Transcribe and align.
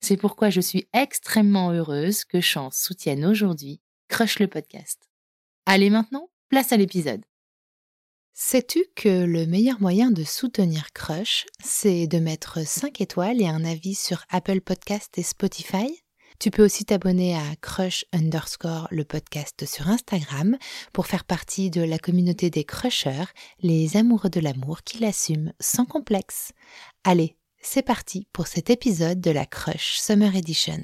C'est 0.00 0.16
pourquoi 0.16 0.50
je 0.50 0.60
suis 0.60 0.88
extrêmement 0.92 1.70
heureuse 1.70 2.24
que 2.24 2.40
Chance 2.40 2.76
soutienne 2.78 3.24
aujourd'hui 3.24 3.80
Crush 4.08 4.38
le 4.38 4.48
podcast. 4.48 5.08
Allez 5.66 5.90
maintenant, 5.90 6.30
place 6.48 6.72
à 6.72 6.76
l'épisode. 6.76 7.22
Sais-tu 8.32 8.82
que 8.96 9.24
le 9.24 9.46
meilleur 9.46 9.80
moyen 9.80 10.10
de 10.10 10.24
soutenir 10.24 10.92
Crush, 10.94 11.44
c'est 11.62 12.06
de 12.06 12.18
mettre 12.18 12.66
5 12.66 13.00
étoiles 13.02 13.42
et 13.42 13.46
un 13.46 13.64
avis 13.64 13.94
sur 13.94 14.24
Apple 14.30 14.62
Podcast 14.62 15.18
et 15.18 15.22
Spotify? 15.22 16.02
Tu 16.38 16.50
peux 16.50 16.64
aussi 16.64 16.86
t'abonner 16.86 17.36
à 17.36 17.54
Crush 17.60 18.06
underscore 18.14 18.88
le 18.90 19.04
podcast 19.04 19.66
sur 19.66 19.88
Instagram 19.88 20.56
pour 20.94 21.06
faire 21.06 21.24
partie 21.24 21.68
de 21.68 21.82
la 21.82 21.98
communauté 21.98 22.48
des 22.48 22.64
crushers, 22.64 23.26
les 23.60 23.98
amoureux 23.98 24.30
de 24.30 24.40
l'amour 24.40 24.82
qui 24.82 24.98
l'assument 24.98 25.52
sans 25.60 25.84
complexe. 25.84 26.52
Allez, 27.04 27.36
c'est 27.60 27.82
parti 27.82 28.26
pour 28.32 28.46
cet 28.46 28.70
épisode 28.70 29.20
de 29.20 29.30
la 29.30 29.46
Crush 29.46 29.98
Summer 29.98 30.34
Edition. 30.34 30.78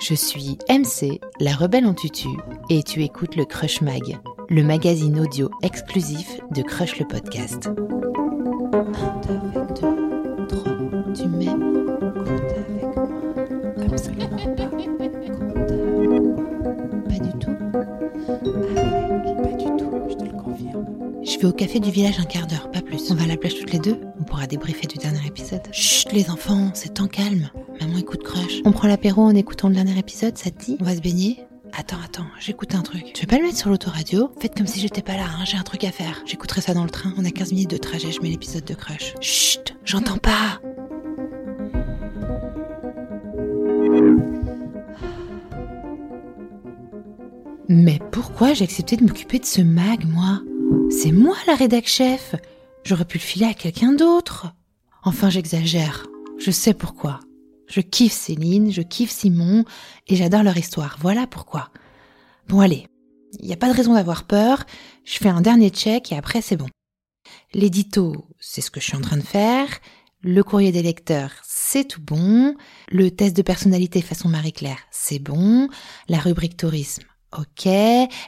Je 0.00 0.14
suis 0.14 0.56
MC, 0.68 1.20
la 1.38 1.54
rebelle 1.54 1.86
en 1.86 1.94
tutu, 1.94 2.28
et 2.70 2.82
tu 2.82 3.02
écoutes 3.02 3.36
le 3.36 3.44
Crush 3.44 3.82
Mag, 3.82 4.18
le 4.48 4.62
magazine 4.62 5.20
audio 5.20 5.50
exclusif 5.62 6.40
de 6.50 6.62
Crush 6.62 6.98
le 6.98 7.06
podcast. 7.06 7.68
Vais 21.40 21.48
au 21.48 21.52
café 21.52 21.80
du 21.80 21.90
village 21.90 22.18
un 22.18 22.24
quart 22.24 22.46
d'heure, 22.46 22.70
pas 22.70 22.82
plus. 22.82 23.10
On 23.10 23.14
va 23.14 23.24
à 23.24 23.26
la 23.26 23.36
plage 23.36 23.54
toutes 23.58 23.72
les 23.72 23.78
deux, 23.78 23.98
on 24.18 24.24
pourra 24.24 24.46
débriefer 24.46 24.86
du 24.86 24.98
dernier 24.98 25.26
épisode. 25.26 25.62
Chut, 25.72 26.12
les 26.12 26.28
enfants, 26.28 26.70
c'est 26.74 26.94
temps 26.94 27.06
calme. 27.06 27.48
Maman 27.80 27.98
écoute 27.98 28.22
Crush. 28.22 28.60
On 28.64 28.72
prend 28.72 28.88
l'apéro 28.88 29.22
en 29.22 29.34
écoutant 29.34 29.68
le 29.68 29.74
dernier 29.74 29.98
épisode, 29.98 30.36
ça 30.36 30.50
te 30.50 30.64
dit? 30.64 30.76
On 30.80 30.84
va 30.84 30.94
se 30.94 31.00
baigner 31.00 31.40
Attends, 31.72 31.98
attends, 32.04 32.26
j'écoute 32.40 32.74
un 32.74 32.82
truc. 32.82 33.12
Tu 33.14 33.22
veux 33.22 33.26
pas 33.26 33.36
le 33.36 33.44
mettre 33.44 33.56
sur 33.56 33.70
l'autoradio? 33.70 34.32
Faites 34.40 34.56
comme 34.56 34.66
si 34.66 34.80
j'étais 34.80 35.02
pas 35.02 35.14
là, 35.14 35.24
hein, 35.24 35.44
j'ai 35.44 35.56
un 35.56 35.62
truc 35.62 35.84
à 35.84 35.92
faire. 35.92 36.20
J'écouterai 36.26 36.60
ça 36.60 36.74
dans 36.74 36.84
le 36.84 36.90
train, 36.90 37.14
on 37.16 37.24
a 37.24 37.30
15 37.30 37.52
minutes 37.52 37.70
de 37.70 37.76
trajet, 37.76 38.10
je 38.10 38.20
mets 38.20 38.28
l'épisode 38.28 38.64
de 38.64 38.74
Crush. 38.74 39.14
Chut, 39.20 39.76
j'entends 39.84 40.18
pas 40.18 40.60
Mais 47.68 48.00
pourquoi 48.10 48.52
j'ai 48.52 48.64
accepté 48.64 48.96
de 48.96 49.04
m'occuper 49.04 49.38
de 49.38 49.46
ce 49.46 49.62
mag, 49.62 50.04
moi? 50.04 50.40
C'est 50.90 51.12
moi 51.12 51.36
la 51.46 51.54
rédac 51.54 51.86
chef 51.86 52.34
J'aurais 52.84 53.04
pu 53.04 53.18
le 53.18 53.22
filer 53.22 53.46
à 53.46 53.54
quelqu'un 53.54 53.92
d'autre. 53.92 54.54
Enfin, 55.02 55.30
j'exagère. 55.30 56.06
Je 56.38 56.50
sais 56.50 56.74
pourquoi. 56.74 57.20
Je 57.66 57.80
kiffe 57.80 58.12
Céline, 58.12 58.72
je 58.72 58.82
kiffe 58.82 59.10
Simon, 59.10 59.64
et 60.08 60.16
j'adore 60.16 60.42
leur 60.42 60.56
histoire. 60.56 60.96
Voilà 61.00 61.26
pourquoi. 61.26 61.70
Bon, 62.48 62.60
allez. 62.60 62.86
Il 63.38 63.46
n'y 63.46 63.52
a 63.52 63.56
pas 63.56 63.68
de 63.70 63.76
raison 63.76 63.94
d'avoir 63.94 64.24
peur. 64.24 64.64
Je 65.04 65.18
fais 65.18 65.28
un 65.28 65.40
dernier 65.40 65.70
check 65.70 66.10
et 66.10 66.16
après, 66.16 66.42
c'est 66.42 66.56
bon. 66.56 66.66
L'édito, 67.54 68.26
c'est 68.40 68.60
ce 68.60 68.70
que 68.70 68.80
je 68.80 68.86
suis 68.86 68.96
en 68.96 69.02
train 69.02 69.18
de 69.18 69.22
faire. 69.22 69.68
Le 70.22 70.42
courrier 70.42 70.72
des 70.72 70.82
lecteurs, 70.82 71.30
c'est 71.44 71.86
tout 71.86 72.02
bon. 72.02 72.56
Le 72.88 73.10
test 73.10 73.36
de 73.36 73.42
personnalité 73.42 74.02
façon 74.02 74.28
Marie-Claire, 74.28 74.80
c'est 74.90 75.18
bon. 75.18 75.68
La 76.08 76.18
rubrique 76.18 76.56
tourisme, 76.56 77.04
ok. 77.38 77.66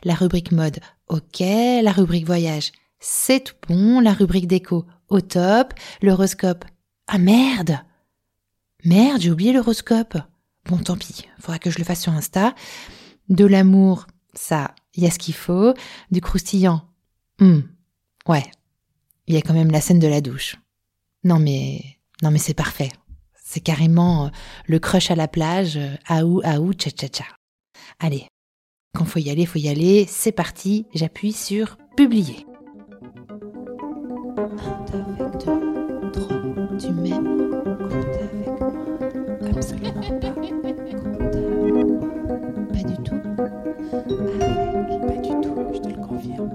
La 0.04 0.14
rubrique 0.14 0.52
mode, 0.52 0.78
ok. 1.12 1.40
La 1.82 1.92
rubrique 1.92 2.26
voyage, 2.26 2.72
c'est 2.98 3.44
tout 3.44 3.54
bon. 3.68 4.00
La 4.00 4.12
rubrique 4.12 4.46
déco, 4.46 4.86
au 5.08 5.20
top. 5.20 5.74
L'horoscope, 6.00 6.64
ah 7.06 7.18
merde 7.18 7.78
Merde, 8.84 9.20
j'ai 9.20 9.30
oublié 9.30 9.52
l'horoscope. 9.52 10.18
Bon, 10.64 10.78
tant 10.78 10.96
pis, 10.96 11.26
faudra 11.38 11.58
que 11.58 11.70
je 11.70 11.78
le 11.78 11.84
fasse 11.84 12.02
sur 12.02 12.12
Insta. 12.12 12.54
De 13.28 13.44
l'amour, 13.44 14.06
ça, 14.34 14.74
il 14.94 15.04
y 15.04 15.06
a 15.06 15.10
ce 15.10 15.18
qu'il 15.18 15.34
faut. 15.34 15.74
Du 16.10 16.20
croustillant, 16.20 16.82
hmm, 17.38 17.60
ouais, 18.28 18.44
il 19.26 19.34
y 19.34 19.38
a 19.38 19.42
quand 19.42 19.54
même 19.54 19.70
la 19.70 19.80
scène 19.80 19.98
de 19.98 20.08
la 20.08 20.20
douche. 20.20 20.56
Non 21.24 21.38
mais, 21.38 21.98
non 22.22 22.30
mais 22.30 22.38
c'est 22.38 22.54
parfait. 22.54 22.90
C'est 23.44 23.60
carrément 23.60 24.26
euh, 24.26 24.28
le 24.66 24.78
crush 24.78 25.10
à 25.10 25.14
la 25.14 25.28
plage, 25.28 25.76
euh, 25.76 25.96
aou, 26.08 26.40
aou, 26.44 26.72
tcha 26.72 26.90
tcha 26.90 27.08
tcha. 27.08 27.24
Allez, 28.00 28.26
quand 29.02 29.06
faut 29.06 29.18
y 29.18 29.30
aller, 29.30 29.46
faut 29.46 29.58
y 29.58 29.68
aller. 29.68 30.06
C'est 30.08 30.32
parti, 30.32 30.86
j'appuie 30.94 31.32
sur 31.32 31.76
publier. 31.96 32.46
tu 36.78 36.90
m'aimes 36.92 37.60
Absolument 39.56 40.20
pas. 40.20 40.34
Pas 42.72 42.82
du 42.84 42.96
tout. 43.02 43.20
pas 45.06 45.16
du 45.16 45.34
tout, 45.40 45.56
je 45.72 45.78
te 45.78 45.88
le 45.88 46.06
confirme. 46.06 46.50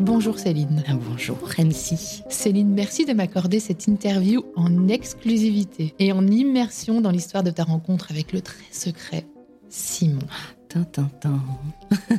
Bonjour 0.00 0.38
Céline. 0.38 0.82
Ah, 0.88 0.94
bonjour 0.94 1.38
MC. 1.58 1.96
Céline, 2.28 2.72
merci 2.74 3.04
de 3.04 3.12
m'accorder 3.12 3.60
cette 3.60 3.86
interview 3.86 4.44
en 4.56 4.88
exclusivité 4.88 5.94
et 5.98 6.12
en 6.12 6.26
immersion 6.26 7.00
dans 7.00 7.10
l'histoire 7.10 7.42
de 7.42 7.50
ta 7.50 7.64
rencontre 7.64 8.10
avec 8.10 8.32
le 8.32 8.40
très 8.40 8.64
secret 8.70 9.24
Simon. 9.72 10.20
Tintintin. 10.68 11.40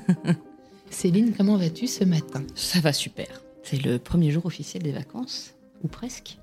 Céline, 0.90 1.34
comment 1.38 1.56
vas-tu 1.56 1.86
ce 1.86 2.04
matin? 2.04 2.44
Ça 2.56 2.80
va 2.80 2.92
super. 2.92 3.28
C'est 3.62 3.82
le 3.82 4.00
premier 4.00 4.32
jour 4.32 4.48
officiel 4.48 4.82
des 4.82 4.92
vacances, 4.92 5.54
ou 5.84 5.88
presque, 5.88 6.40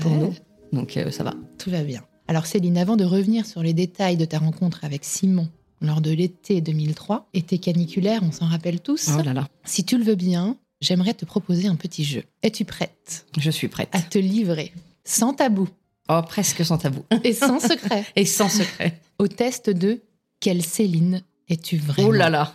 pour 0.00 0.12
nous. 0.12 0.34
Donc 0.72 0.96
euh, 0.96 1.10
ça 1.10 1.24
va. 1.24 1.34
Tout 1.58 1.70
va 1.70 1.82
bien. 1.82 2.02
Alors 2.28 2.46
Céline, 2.46 2.78
avant 2.78 2.96
de 2.96 3.04
revenir 3.04 3.44
sur 3.44 3.60
les 3.62 3.74
détails 3.74 4.16
de 4.16 4.24
ta 4.24 4.38
rencontre 4.38 4.84
avec 4.84 5.04
Simon 5.04 5.48
lors 5.80 6.00
de 6.00 6.12
l'été 6.12 6.60
2003, 6.60 7.28
été 7.34 7.58
caniculaire, 7.58 8.22
on 8.22 8.30
s'en 8.30 8.46
rappelle 8.46 8.80
tous. 8.80 9.10
Oh 9.18 9.22
là 9.22 9.34
là. 9.34 9.48
Si 9.64 9.82
tu 9.84 9.98
le 9.98 10.04
veux 10.04 10.14
bien, 10.14 10.56
j'aimerais 10.80 11.14
te 11.14 11.24
proposer 11.24 11.66
un 11.66 11.76
petit 11.76 12.04
jeu. 12.04 12.22
Es-tu 12.44 12.64
prête? 12.64 13.26
Je 13.36 13.50
suis 13.50 13.66
prête. 13.66 13.88
À 13.90 14.00
te 14.00 14.18
livrer, 14.18 14.72
sans 15.02 15.34
tabou. 15.34 15.68
Oh, 16.08 16.20
presque 16.24 16.64
sans 16.64 16.78
tabou. 16.78 17.04
Et 17.24 17.32
sans 17.32 17.58
secret. 17.58 18.06
Et 18.16 18.26
sans 18.26 18.48
secret. 18.48 19.00
Au 19.18 19.26
test 19.26 19.68
de 19.68 20.00
quelle 20.42 20.62
Céline 20.62 21.22
es-tu 21.48 21.78
vraiment 21.78 22.08
Oh 22.08 22.12
là 22.12 22.28
là 22.28 22.52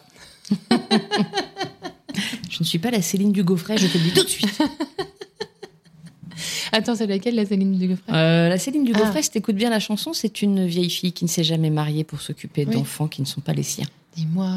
Je 2.49 2.57
ne 2.59 2.65
suis 2.65 2.79
pas 2.79 2.91
la 2.91 3.01
Céline 3.01 3.31
du 3.31 3.43
Gaufret, 3.43 3.77
je 3.77 3.87
te 3.87 3.97
le 3.97 4.03
dis 4.03 4.11
tout 4.11 4.23
de 4.23 4.29
suite. 4.29 4.59
Attends, 6.73 6.95
c'est 6.95 7.07
laquelle, 7.07 7.35
la 7.35 7.45
Céline 7.45 7.77
Dugaufret 7.77 8.11
euh, 8.13 8.49
La 8.49 8.57
Céline 8.57 8.83
Dugaufret, 8.83 9.19
Ah. 9.19 9.21
si 9.21 9.31
t'écoutes 9.31 9.55
bien 9.55 9.69
la 9.69 9.79
chanson, 9.79 10.11
c'est 10.13 10.41
une 10.41 10.65
vieille 10.67 10.89
fille 10.89 11.13
qui 11.13 11.23
ne 11.23 11.29
s'est 11.29 11.43
jamais 11.45 11.69
mariée 11.69 12.03
pour 12.03 12.19
s'occuper 12.21 12.65
Oui. 12.67 12.73
d'enfants 12.75 13.07
qui 13.07 13.21
ne 13.21 13.25
sont 13.25 13.39
pas 13.41 13.53
les 13.53 13.63
siens. 13.63 13.85
Dis-moi, 14.15 14.49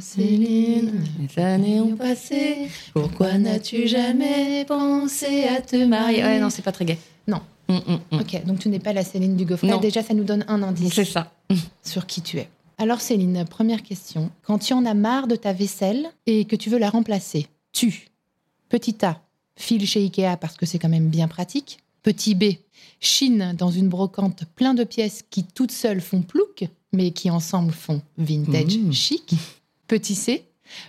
Céline, 0.00 0.92
Les 1.36 1.42
années 1.42 1.80
ont 1.80 1.96
passé, 1.96 2.68
pourquoi 2.94 3.36
n'as-tu 3.38 3.88
jamais 3.88 4.64
pensé 4.66 5.44
à 5.44 5.60
te 5.60 5.84
marier? 5.84 6.22
Ouais, 6.22 6.38
non, 6.38 6.50
c'est 6.50 6.62
pas 6.62 6.72
très 6.72 6.84
gai. 6.84 6.98
Non. 7.26 7.40
Hum, 7.68 7.80
hum, 7.88 7.98
hum. 8.12 8.20
Ok, 8.20 8.44
donc 8.44 8.60
tu 8.60 8.68
n'es 8.68 8.78
pas 8.78 8.92
la 8.92 9.02
Céline 9.02 9.36
Dugaufret. 9.36 9.66
Non. 9.66 9.78
Déjà, 9.80 10.02
ça 10.04 10.14
nous 10.14 10.22
donne 10.24 10.44
un 10.48 10.62
indice 10.62 10.94
C'est 10.94 11.04
ça. 11.04 11.32
sur 11.82 12.06
qui 12.06 12.22
tu 12.22 12.38
es. 12.38 12.48
Alors 12.78 13.00
Céline, 13.00 13.44
première 13.48 13.82
question. 13.82 14.30
Quand 14.42 14.58
tu 14.58 14.72
en 14.74 14.84
as 14.84 14.94
marre 14.94 15.26
de 15.26 15.36
ta 15.36 15.52
vaisselle 15.52 16.08
et 16.26 16.44
que 16.44 16.56
tu 16.56 16.68
veux 16.70 16.78
la 16.78 16.90
remplacer, 16.90 17.46
tu, 17.72 18.08
petit 18.68 18.96
A, 19.04 19.20
file 19.56 19.86
chez 19.86 20.00
Ikea 20.02 20.36
parce 20.38 20.56
que 20.56 20.66
c'est 20.66 20.78
quand 20.78 20.88
même 20.90 21.08
bien 21.08 21.28
pratique. 21.28 21.78
Petit 22.02 22.34
B, 22.34 22.44
chine 23.00 23.54
dans 23.58 23.70
une 23.70 23.88
brocante 23.88 24.44
plein 24.54 24.74
de 24.74 24.84
pièces 24.84 25.24
qui 25.30 25.42
toutes 25.44 25.72
seules 25.72 26.00
font 26.02 26.22
plouc, 26.22 26.68
mais 26.92 27.10
qui 27.10 27.30
ensemble 27.30 27.72
font 27.72 28.02
vintage 28.18 28.76
Mmh. 28.78 28.92
chic. 28.92 29.34
Petit 29.88 30.14
C, 30.14 30.44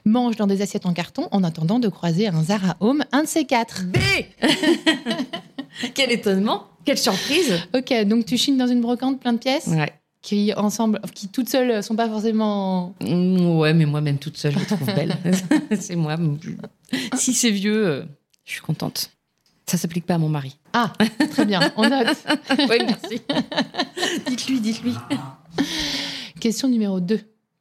mange 0.06 0.36
dans 0.36 0.45
des 0.48 0.62
assiettes 0.62 0.86
en 0.86 0.94
carton 0.94 1.28
en 1.31 1.44
attendant 1.44 1.80
de 1.80 1.88
croiser 1.88 2.28
un 2.28 2.44
Zara 2.44 2.75
Home, 2.81 3.04
un 3.13 3.24
de 3.24 3.28
ces 3.28 3.45
quatre. 3.45 3.83
B 3.86 3.98
Quel 5.95 6.12
étonnement 6.12 6.66
Quelle 6.86 6.98
surprise 6.98 7.54
Ok, 7.75 7.94
donc 8.06 8.25
tu 8.25 8.38
chines 8.38 8.57
dans 8.57 8.68
une 8.68 8.81
brocante 8.81 9.19
plein 9.19 9.33
de 9.33 9.38
pièces 9.40 9.68
Ouais. 9.68 9.92
Qui 10.22 10.54
ensemble, 10.56 11.00
qui 11.14 11.30
toutes 11.30 11.50
seules 11.50 11.81
sont 11.84 11.96
pas 11.96 12.10
forcément. 12.10 12.96
Mm, 13.02 13.58
Ouais, 13.58 13.74
mais 13.74 13.86
moi, 13.86 14.02
même 14.02 14.18
toute 14.18 14.38
seule, 14.38 14.54
je 14.54 14.60
les 14.60 14.66
trouve 14.66 14.86
belles. 14.94 15.16
c'est 15.80 15.96
moi. 15.96 16.18
Si 17.16 17.34
c'est 17.34 17.52
vieux, 17.52 17.88
euh, 17.88 18.04
je 18.46 18.52
suis 18.54 18.62
contente. 18.62 19.12
Ça 19.66 19.78
s'applique 19.78 20.06
pas 20.06 20.16
à 20.16 20.18
mon 20.18 20.30
mari. 20.30 20.58
Ah, 20.74 20.94
très 21.31 21.46
bien, 21.46 21.60
on 21.75 21.90
note. 21.90 22.18
Oui, 22.69 22.78
merci. 22.86 23.22
dites-lui, 24.28 24.62
dites-lui. 24.62 24.94
Question 26.40 26.69
numéro 26.69 27.00
2. 27.00 27.19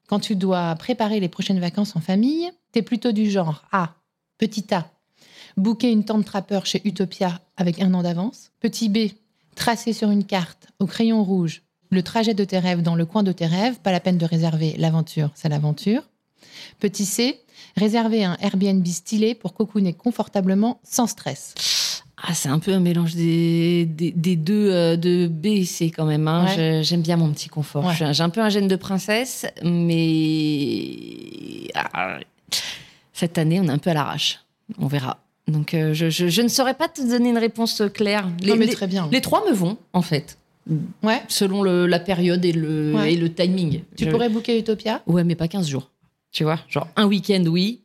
Quand 0.08 0.20
tu 0.20 0.36
dois 0.36 0.74
préparer 0.76 1.18
les 1.18 1.28
prochaines 1.28 1.58
vacances 1.58 1.96
en 1.96 2.00
famille, 2.00 2.48
t'es 2.72 2.82
plutôt 2.82 3.10
du 3.12 3.28
genre 3.28 3.64
A. 3.72 3.94
Petit 4.38 4.72
A. 4.72 4.88
Booker 5.56 5.90
une 5.90 6.04
tente 6.04 6.24
trappeur 6.26 6.64
chez 6.66 6.80
Utopia 6.84 7.40
avec 7.56 7.80
un 7.80 7.92
an 7.94 8.02
d'avance. 8.02 8.52
Petit 8.60 8.88
B. 8.88 8.98
Tracer 9.56 9.92
sur 9.92 10.10
une 10.10 10.24
carte 10.24 10.68
au 10.78 10.86
crayon 10.86 11.24
rouge 11.24 11.62
le 11.90 12.02
trajet 12.02 12.34
de 12.34 12.44
tes 12.44 12.58
rêves 12.58 12.82
dans 12.82 12.94
le 12.94 13.06
coin 13.06 13.22
de 13.22 13.32
tes 13.32 13.46
rêves. 13.46 13.76
Pas 13.82 13.92
la 13.92 14.00
peine 14.00 14.18
de 14.18 14.26
réserver 14.26 14.74
l'aventure, 14.78 15.30
c'est 15.34 15.48
l'aventure. 15.48 16.02
Petit 16.80 17.04
C. 17.04 17.40
Réserver 17.76 18.24
un 18.24 18.36
Airbnb 18.40 18.86
stylé 18.86 19.34
pour 19.34 19.52
cocooner 19.54 19.92
confortablement 19.92 20.80
sans 20.82 21.06
stress. 21.06 21.54
Ah, 22.22 22.32
c'est 22.34 22.48
un 22.48 22.58
peu 22.58 22.72
un 22.72 22.80
mélange 22.80 23.14
des, 23.14 23.84
des, 23.84 24.10
des 24.10 24.36
deux 24.36 24.70
euh, 24.72 24.96
de 24.96 25.26
B 25.26 25.46
et 25.46 25.64
C 25.66 25.90
quand 25.90 26.06
même. 26.06 26.26
hein. 26.28 26.46
Ouais. 26.56 26.80
J'aime 26.82 27.02
bien 27.02 27.16
mon 27.16 27.30
petit 27.32 27.48
confort. 27.50 27.84
Ouais. 27.84 27.94
J'ai 27.94 28.12
j'ai 28.14 28.22
un 28.22 28.30
peu 28.30 28.40
un 28.40 28.48
gène 28.48 28.68
de 28.68 28.76
princesse, 28.76 29.44
mais 29.62 31.68
ah, 31.74 32.18
cette 33.12 33.38
année, 33.38 33.60
on 33.60 33.64
est 33.64 33.70
un 33.70 33.78
peu 33.78 33.90
à 33.90 33.94
l'arrache. 33.94 34.40
On 34.78 34.86
verra. 34.86 35.18
Donc, 35.48 35.74
euh, 35.74 35.94
je, 35.94 36.10
je- 36.10 36.28
je 36.28 36.42
ne 36.42 36.48
saurais 36.48 36.74
pas 36.74 36.88
te 36.88 37.00
donner 37.06 37.30
une 37.30 37.38
réponse 37.38 37.82
claire. 37.94 38.28
Les, 38.40 38.50
non, 38.50 38.56
mais 38.56 38.66
les- 38.66 38.72
très 38.72 38.86
bien. 38.86 39.08
les 39.12 39.20
trois 39.20 39.48
me 39.48 39.54
vont, 39.54 39.76
en 39.92 40.02
fait, 40.02 40.38
Ouais. 41.02 41.22
selon 41.28 41.62
le- 41.62 41.86
la 41.86 42.00
période 42.00 42.44
et 42.44 42.52
le, 42.52 42.94
Ouais. 42.94 43.12
et 43.14 43.16
le 43.16 43.32
timing. 43.32 43.82
Tu 43.96 44.04
Je- 44.04 44.10
pourrais 44.10 44.28
booker 44.28 44.58
Utopia 44.58 45.02
Ouais, 45.06 45.22
mais 45.24 45.34
pas 45.36 45.48
15 45.48 45.68
jours. 45.68 45.90
Tu 46.32 46.42
vois 46.44 46.58
Genre 46.68 46.88
un 46.96 47.06
week-end, 47.06 47.44
oui. 47.46 47.82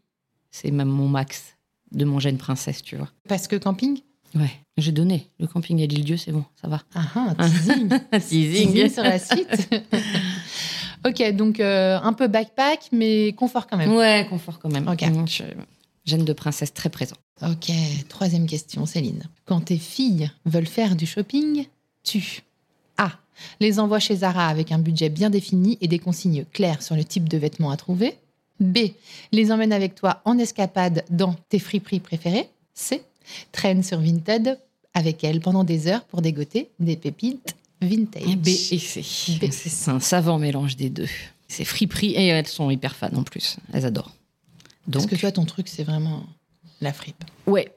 C'est 0.50 0.72
même 0.72 0.89
mon 0.89 1.07
max 1.07 1.56
de 1.92 2.04
mon 2.06 2.19
gène 2.19 2.38
princesse, 2.38 2.81
tu 2.81 2.95
vois. 2.95 3.10
parce 3.28 3.48
que 3.48 3.56
camping 3.56 4.00
Ouais, 4.33 4.50
j'ai 4.78 4.94
donné. 4.94 5.28
Le 5.39 5.48
camping 5.48 5.81
à 5.83 5.86
l'île-dieu, 5.86 6.16
c'est 6.18 6.31
bon, 6.31 6.45
ça 6.62 6.69
va. 6.69 6.81
Ah, 6.95 7.06
ah, 7.16 7.36
teasing. 8.19 8.72
Teasing 8.72 8.89
sur 8.89 9.04
la 9.04 9.19
suite. 9.19 9.69
ok, 11.06 11.31
donc 11.36 11.60
euh, 11.60 12.00
un 12.01 12.13
peu 12.13 12.28
backpack, 12.28 12.89
mais 12.92 13.33
confort 13.33 13.68
quand 13.68 13.78
même. 13.78 13.94
Ouais, 13.94 14.25
confort 14.30 14.60
quand 14.60 14.69
même. 14.72 14.88
Ok. 14.88 15.04
Je- 15.28 15.44
Gène 16.06 16.25
de 16.25 16.33
princesse 16.33 16.74
très 16.74 16.89
présent. 16.89 17.16
Ok, 17.44 17.72
troisième 18.10 18.48
question, 18.48 18.86
Céline. 18.88 19.24
Quand 19.45 19.62
tes 19.62 19.78
filles 19.78 20.31
veulent 20.45 20.66
faire 20.66 20.95
du 20.95 21.06
shopping, 21.06 21.66
tu. 22.04 22.42
Les 23.60 23.80
envoies 23.80 24.00
chez 24.00 24.18
Zara 24.18 24.48
avec 24.48 24.72
un 24.72 24.80
budget 24.80 25.10
bien 25.10 25.30
défini 25.30 25.78
et 25.81 25.88
des 25.88 26.00
consignes 26.00 26.45
claires 26.54 26.81
sur 26.81 26.95
le 26.95 27.04
type 27.04 27.28
de 27.30 27.38
vêtements 27.38 27.72
à 27.72 27.78
trouver. 27.78 28.16
B. 28.60 28.78
Les 29.31 29.51
emmènes 29.51 29.74
avec 29.74 29.95
toi 29.95 30.22
en 30.25 30.38
escapade 30.38 31.04
dans 31.10 31.36
tes 31.50 31.60
friperies 31.60 32.00
préférées. 32.00 32.48
C. 32.74 33.01
Traîne 33.51 33.83
sur 33.83 34.00
Vinted 34.00 34.60
avec 34.94 35.24
elles 35.24 35.39
pendant 35.39 35.63
des 35.63 35.88
heures 35.88 36.04
pour 36.04 36.22
dégoter 36.22 36.69
des 36.80 36.95
pépites 36.95 37.56
vintage. 37.81 38.38
B 38.38 38.50
et 38.50 38.78
C. 38.80 39.01
C'est 39.04 39.89
un 39.92 40.00
savant 40.00 40.38
mélange 40.38 40.75
des 40.75 40.89
deux. 40.89 41.07
C'est 41.48 41.66
friperie 41.66 42.12
et 42.12 42.28
elles 42.28 42.48
sont 42.48 42.69
hyper 42.69 42.95
fans 42.95 43.10
en 43.16 43.24
plus. 43.24 43.57
Elles 43.74 43.86
adorent. 43.86 44.12
Parce 44.92 45.06
que 45.06 45.16
toi, 45.16 45.31
ton 45.31 45.45
truc, 45.45 45.68
c'est 45.68 45.83
vraiment 45.83 46.24
la 46.81 46.94
fripe. 46.94 47.24
ouais. 47.48 47.72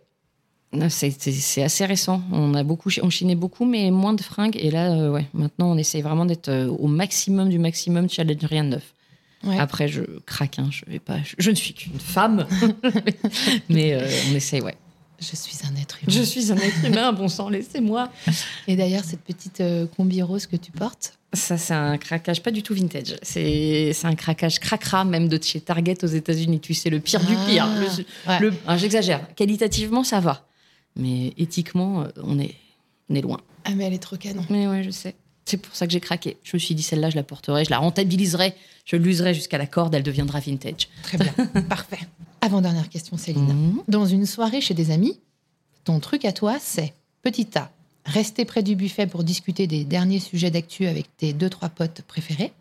C'est 0.88 1.62
assez 1.62 1.85
récent. 1.87 2.23
On 2.32 2.55
a 2.55 2.62
beaucoup, 2.62 2.91
on 3.03 3.11
chinait 3.11 3.35
beaucoup, 3.35 3.65
mais 3.65 3.91
moins 3.91 4.12
de 4.15 4.23
fringues. 4.23 4.56
Et 4.56 4.71
là, 4.71 4.93
euh, 4.93 5.11
ouais, 5.11 5.26
maintenant, 5.35 5.71
on 5.73 5.79
essaye 5.79 6.03
vraiment 6.03 6.25
d'être 6.26 6.49
euh, 6.49 6.69
au 6.69 6.87
maximum 6.88 7.49
du 7.49 7.59
maximum. 7.59 8.09
Challenge 8.11 8.44
rien 8.44 8.65
de 8.65 8.69
neuf. 8.71 8.94
Ouais. 9.44 9.59
Après, 9.59 9.88
je 9.88 10.03
craque. 10.26 10.59
hein, 10.59 10.69
je 10.71 10.85
vais 10.91 10.99
pas. 10.99 11.19
Je, 11.23 11.35
je 11.38 11.50
ne 11.50 11.55
suis 11.55 11.75
qu'une 11.75 11.99
femme, 11.99 12.47
mais 13.69 13.94
euh, 13.94 14.09
on 14.31 14.35
essaye. 14.35 14.61
Ouais. 14.61 14.75
Je 15.21 15.37
suis 15.37 15.56
un 15.65 15.75
être 15.81 15.99
humain. 16.03 16.12
Je 16.17 16.23
suis 16.23 16.50
un 16.53 16.56
être 16.56 16.85
humain. 16.85 17.12
Bon 17.12 17.29
sang, 17.29 17.49
laissez-moi. 17.49 18.11
Et 18.67 18.77
d'ailleurs, 18.77 19.05
cette 19.05 19.20
petite 19.20 19.62
combi 19.97 20.20
rose 20.23 20.47
que 20.47 20.56
tu 20.56 20.70
portes, 20.73 21.15
Ça, 21.32 21.56
c'est 21.56 21.73
un 21.73 21.97
craquage 21.99 22.43
pas 22.43 22.50
du 22.50 22.62
tout 22.62 22.75
vintage. 22.75 23.15
C'est 23.23 23.93
un 24.03 24.15
craquage 24.17 24.59
cracra, 24.59 25.05
même 25.05 25.29
de 25.29 25.38
chez 25.43 25.61
Target 25.61 26.03
aux 26.05 26.09
États-Unis. 26.09 26.61
Tu 26.61 26.75
sais, 26.75 26.91
le 26.91 27.00
pire 27.00 27.20
du 27.25 27.35
Ah, 27.38 27.47
pire. 27.49 27.69
Ouais. 28.29 28.38
le- 28.41 28.55
ah, 28.67 28.77
J'exagère. 28.77 29.20
Qualitativement, 29.35 30.05
ça 30.05 30.20
va. 30.20 30.44
Mais 30.96 31.35
éthiquement, 31.37 32.02
euh, 32.02 32.08
on 32.23 32.38
est, 32.38 32.55
on 33.11 33.14
est 33.14 33.20
loin. 33.20 33.41
Ah, 33.64 33.75
mais 33.75 33.85
elle 33.85 33.94
est 33.94 33.99
trop 33.99 34.17
canon. 34.17 34.44
Mais 34.50 34.69
ouais, 34.69 34.82
je 34.82 34.91
sais. 34.91 35.14
C'est 35.44 35.58
pour 35.58 35.75
ça 35.75 35.87
que 35.87 35.93
j'ai 35.93 36.00
craqué. 36.00 36.38
Je 36.43 36.56
me 36.56 36.58
suis 36.58 36.75
dit, 36.75 36.82
celle-là, 36.82 37.11
je 37.11 37.17
la 37.17 37.23
porterai, 37.23 37.64
je 37.64 37.70
la 37.70 37.79
rentabiliserai, 37.79 38.55
je 38.85 38.96
l'userai 38.96 39.35
jusqu'à 39.35 39.58
la 39.58 39.67
corde, 39.67 39.94
elle 39.94 40.02
deviendra 40.02 40.41
vintage. 40.41 40.88
Très 41.02 41.19
bien. 41.19 41.32
Parfait. 41.69 41.99
Avant-dernière 42.41 42.88
question, 42.88 43.17
Céline. 43.17 43.44
Mhm. 43.44 43.82
Dans 43.88 44.06
une 44.06 44.26
soirée 44.26 44.61
chez 44.61 44.75
des 44.75 44.91
amis, 44.91 45.20
ton 45.85 46.00
truc 46.00 46.25
à 46.25 46.32
toi, 46.32 46.56
c'est 46.61 46.94
petit 47.23 47.49
A, 47.56 47.70
rester 48.06 48.44
près 48.44 48.62
du 48.62 48.75
buffet 48.75 49.06
pour 49.06 49.23
discuter 49.23 49.67
des 49.67 49.85
derniers 49.85 50.20
sujets 50.20 50.50
d'actu 50.50 50.87
avec 50.87 51.14
tes 51.17 51.32
deux, 51.32 51.50
trois 51.50 51.69
potes 51.69 52.03
préférés. 52.03 52.53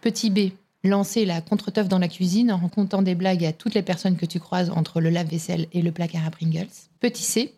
Petit 0.00 0.30
B, 0.30 0.50
lancer 0.84 1.24
la 1.24 1.40
contre-teuf 1.40 1.88
dans 1.88 1.98
la 1.98 2.08
cuisine 2.08 2.52
en 2.52 2.58
racontant 2.58 3.02
des 3.02 3.14
blagues 3.14 3.44
à 3.44 3.52
toutes 3.52 3.74
les 3.74 3.82
personnes 3.82 4.16
que 4.16 4.26
tu 4.26 4.40
croises 4.40 4.70
entre 4.70 5.00
le 5.00 5.10
lave-vaisselle 5.10 5.66
et 5.72 5.82
le 5.82 5.92
placard 5.92 6.26
à 6.26 6.30
Pringles. 6.30 6.68
Petit 7.00 7.22
C, 7.22 7.54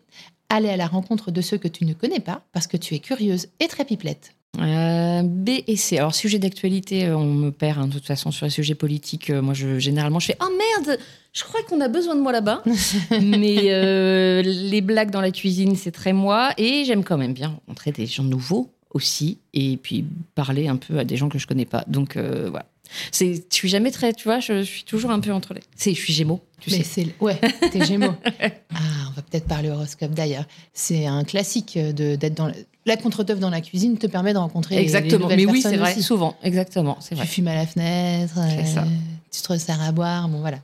aller 0.49 0.69
à 0.69 0.77
la 0.77 0.87
rencontre 0.87 1.31
de 1.31 1.41
ceux 1.41 1.57
que 1.57 1.67
tu 1.67 1.85
ne 1.85 1.93
connais 1.93 2.19
pas 2.19 2.43
parce 2.51 2.67
que 2.67 2.77
tu 2.77 2.95
es 2.95 2.99
curieuse 2.99 3.47
et 3.59 3.67
très 3.67 3.85
pipelette. 3.85 4.33
Euh, 4.59 5.21
B 5.23 5.49
et 5.65 5.77
C. 5.77 5.97
Alors, 5.97 6.13
sujet 6.13 6.37
d'actualité, 6.37 7.05
euh, 7.05 7.15
on 7.15 7.33
me 7.33 7.51
perd 7.51 7.79
hein, 7.79 7.87
de 7.87 7.93
toute 7.93 8.05
façon 8.05 8.31
sur 8.31 8.45
les 8.45 8.49
sujets 8.49 8.75
politiques. 8.75 9.29
euh, 9.29 9.41
moi, 9.41 9.53
je, 9.53 9.79
généralement, 9.79 10.19
je 10.19 10.25
fais 10.27 10.37
Oh 10.41 10.49
merde, 10.49 10.99
je 11.31 11.43
crois 11.43 11.61
qu'on 11.63 11.79
a 11.79 11.87
besoin 11.87 12.15
de 12.15 12.21
moi 12.21 12.33
là-bas. 12.33 12.61
Mais 13.21 13.71
euh, 13.71 14.41
les 14.41 14.81
blagues 14.81 15.11
dans 15.11 15.21
la 15.21 15.31
cuisine, 15.31 15.77
c'est 15.77 15.91
très 15.91 16.11
moi. 16.11 16.51
Et 16.57 16.83
j'aime 16.85 17.03
quand 17.05 17.17
même 17.17 17.33
bien 17.33 17.49
rencontrer 17.49 17.93
des 17.93 18.05
gens 18.05 18.23
nouveaux 18.23 18.69
aussi. 18.93 19.37
Et 19.53 19.77
puis 19.77 20.03
parler 20.35 20.67
un 20.67 20.75
peu 20.75 20.99
à 20.99 21.05
des 21.05 21.15
gens 21.15 21.29
que 21.29 21.39
je 21.39 21.47
connais 21.47 21.65
pas. 21.65 21.85
Donc, 21.87 22.17
euh, 22.17 22.49
voilà. 22.49 22.65
C'est, 23.11 23.35
je 23.35 23.55
suis 23.55 23.69
jamais 23.69 23.91
très, 23.91 24.13
tu 24.13 24.25
vois, 24.25 24.39
je, 24.39 24.63
suis 24.63 24.83
toujours 24.83 25.11
un 25.11 25.19
peu 25.19 25.31
entre 25.31 25.53
les. 25.53 25.61
C'est, 25.75 25.93
je 25.93 25.99
suis 25.99 26.13
Gémeaux, 26.13 26.41
tu 26.59 26.71
Mais 26.71 26.77
sais. 26.83 26.83
c'est 26.83 27.15
ouais, 27.23 27.39
t'es 27.71 27.85
Gémeaux. 27.85 28.15
ah, 28.73 28.79
on 29.09 29.11
va 29.13 29.21
peut-être 29.21 29.47
parler 29.47 29.69
horoscope 29.69 30.11
d'ailleurs. 30.13 30.45
C'est 30.73 31.05
un 31.07 31.23
classique 31.23 31.77
de 31.77 32.15
d'être 32.15 32.33
dans 32.35 32.47
la, 32.47 32.53
la 32.85 32.97
contre-teuf 32.97 33.39
dans 33.39 33.49
la 33.49 33.61
cuisine 33.61 33.97
te 33.97 34.07
permet 34.07 34.33
de 34.33 34.37
rencontrer 34.39 34.75
les- 34.75 34.81
les 34.81 34.87
Exactement. 34.87 35.23
nouvelles 35.23 35.37
Mais 35.45 35.45
oui, 35.51 35.61
c'est 35.61 35.77
vrai. 35.77 35.91
aussi. 35.91 36.03
Souvent, 36.03 36.35
exactement, 36.43 36.97
c'est 36.99 37.15
vrai. 37.15 37.25
Tu 37.25 37.31
fumes 37.31 37.47
à 37.47 37.55
la 37.55 37.65
fenêtre, 37.67 38.33
C'est 38.57 38.65
ça. 38.65 38.81
euh, 38.81 38.85
tu 39.31 39.41
te 39.41 39.47
resserres 39.53 39.81
à 39.81 39.91
boire, 39.91 40.27
bon 40.27 40.39
voilà. 40.39 40.59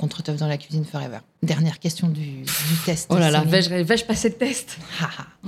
Contre-teuf 0.00 0.36
dans 0.36 0.46
la 0.46 0.58
cuisine 0.58 0.84
forever. 0.84 1.18
Dernière 1.42 1.78
question 1.80 2.08
du, 2.08 2.20
du 2.42 2.46
test. 2.86 3.08
Oh 3.10 3.18
là 3.18 3.30
là, 3.32 3.42
vais-je, 3.42 3.70
vais-je 3.74 4.04
passer 4.04 4.28
le 4.28 4.36
test? 4.36 4.78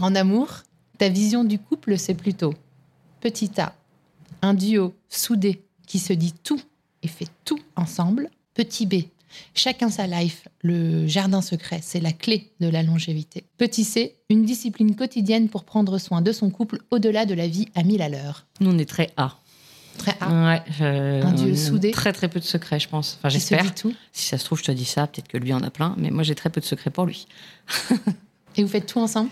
En 0.01 0.15
amour, 0.17 0.49
ta 0.99 1.09
vision 1.09 1.45
du 1.45 1.59
couple, 1.59 1.97
c'est 1.99 2.15
plutôt 2.15 2.55
petit 3.21 3.51
A, 3.59 3.75
un 4.43 4.55
duo 4.55 4.93
soudé 5.09 5.63
qui 5.91 5.99
se 5.99 6.13
dit 6.13 6.33
tout 6.45 6.61
et 7.03 7.09
fait 7.09 7.27
tout 7.45 7.59
ensemble. 7.75 8.31
Petit 8.55 8.87
B, 8.87 9.07
chacun 9.55 9.91
sa 9.91 10.07
life, 10.07 10.47
le 10.63 11.05
jardin 11.09 11.43
secret, 11.43 11.81
c'est 11.83 11.99
la 11.99 12.13
clé 12.13 12.53
de 12.61 12.69
la 12.69 12.85
longévité. 12.85 13.43
Petit 13.59 13.83
C, 13.83 14.15
une 14.29 14.45
discipline 14.45 14.95
quotidienne 14.95 15.49
pour 15.49 15.65
prendre 15.65 15.99
soin 15.99 16.23
de 16.23 16.31
son 16.31 16.49
couple 16.49 16.79
au-delà 16.93 17.27
de 17.27 17.35
la 17.35 17.49
vie 17.49 17.67
à 17.75 17.83
mille 17.83 18.03
à 18.03 18.09
l'heure. 18.09 18.47
Nous, 18.61 18.71
on 18.71 18.79
est 18.79 18.89
très 18.89 19.11
A. 19.17 19.37
Très 19.99 20.15
A, 20.21 20.61
Ouais, 20.79 21.23
Un 21.25 21.33
dieu 21.33 21.57
soudé. 21.57 21.91
Très 21.91 22.13
très 22.13 22.29
peu 22.29 22.39
de 22.39 22.45
secrets, 22.45 22.79
je 22.79 22.89
pense. 22.89 23.17
Enfin, 23.19 23.29
j'espère. 23.29 23.75
tout. 23.75 23.93
Si 24.13 24.27
ça 24.29 24.39
se 24.39 24.45
trouve, 24.45 24.61
je 24.61 24.65
te 24.65 24.73
dis 24.73 24.85
ça, 24.85 25.09
peut-être 25.09 25.27
que 25.27 25.39
lui 25.39 25.53
en 25.53 25.63
a 25.65 25.71
plein, 25.71 25.97
mais 25.99 26.13
moi 26.13 26.23
j'ai 26.23 26.37
très 26.37 26.51
peu 26.51 26.61
de 26.61 26.67
secrets 26.67 26.91
pour 26.91 27.05
lui. 27.05 27.27
Et 28.57 28.63
vous 28.63 28.69
faites 28.69 28.87
tout 28.87 29.01
ensemble? 29.01 29.31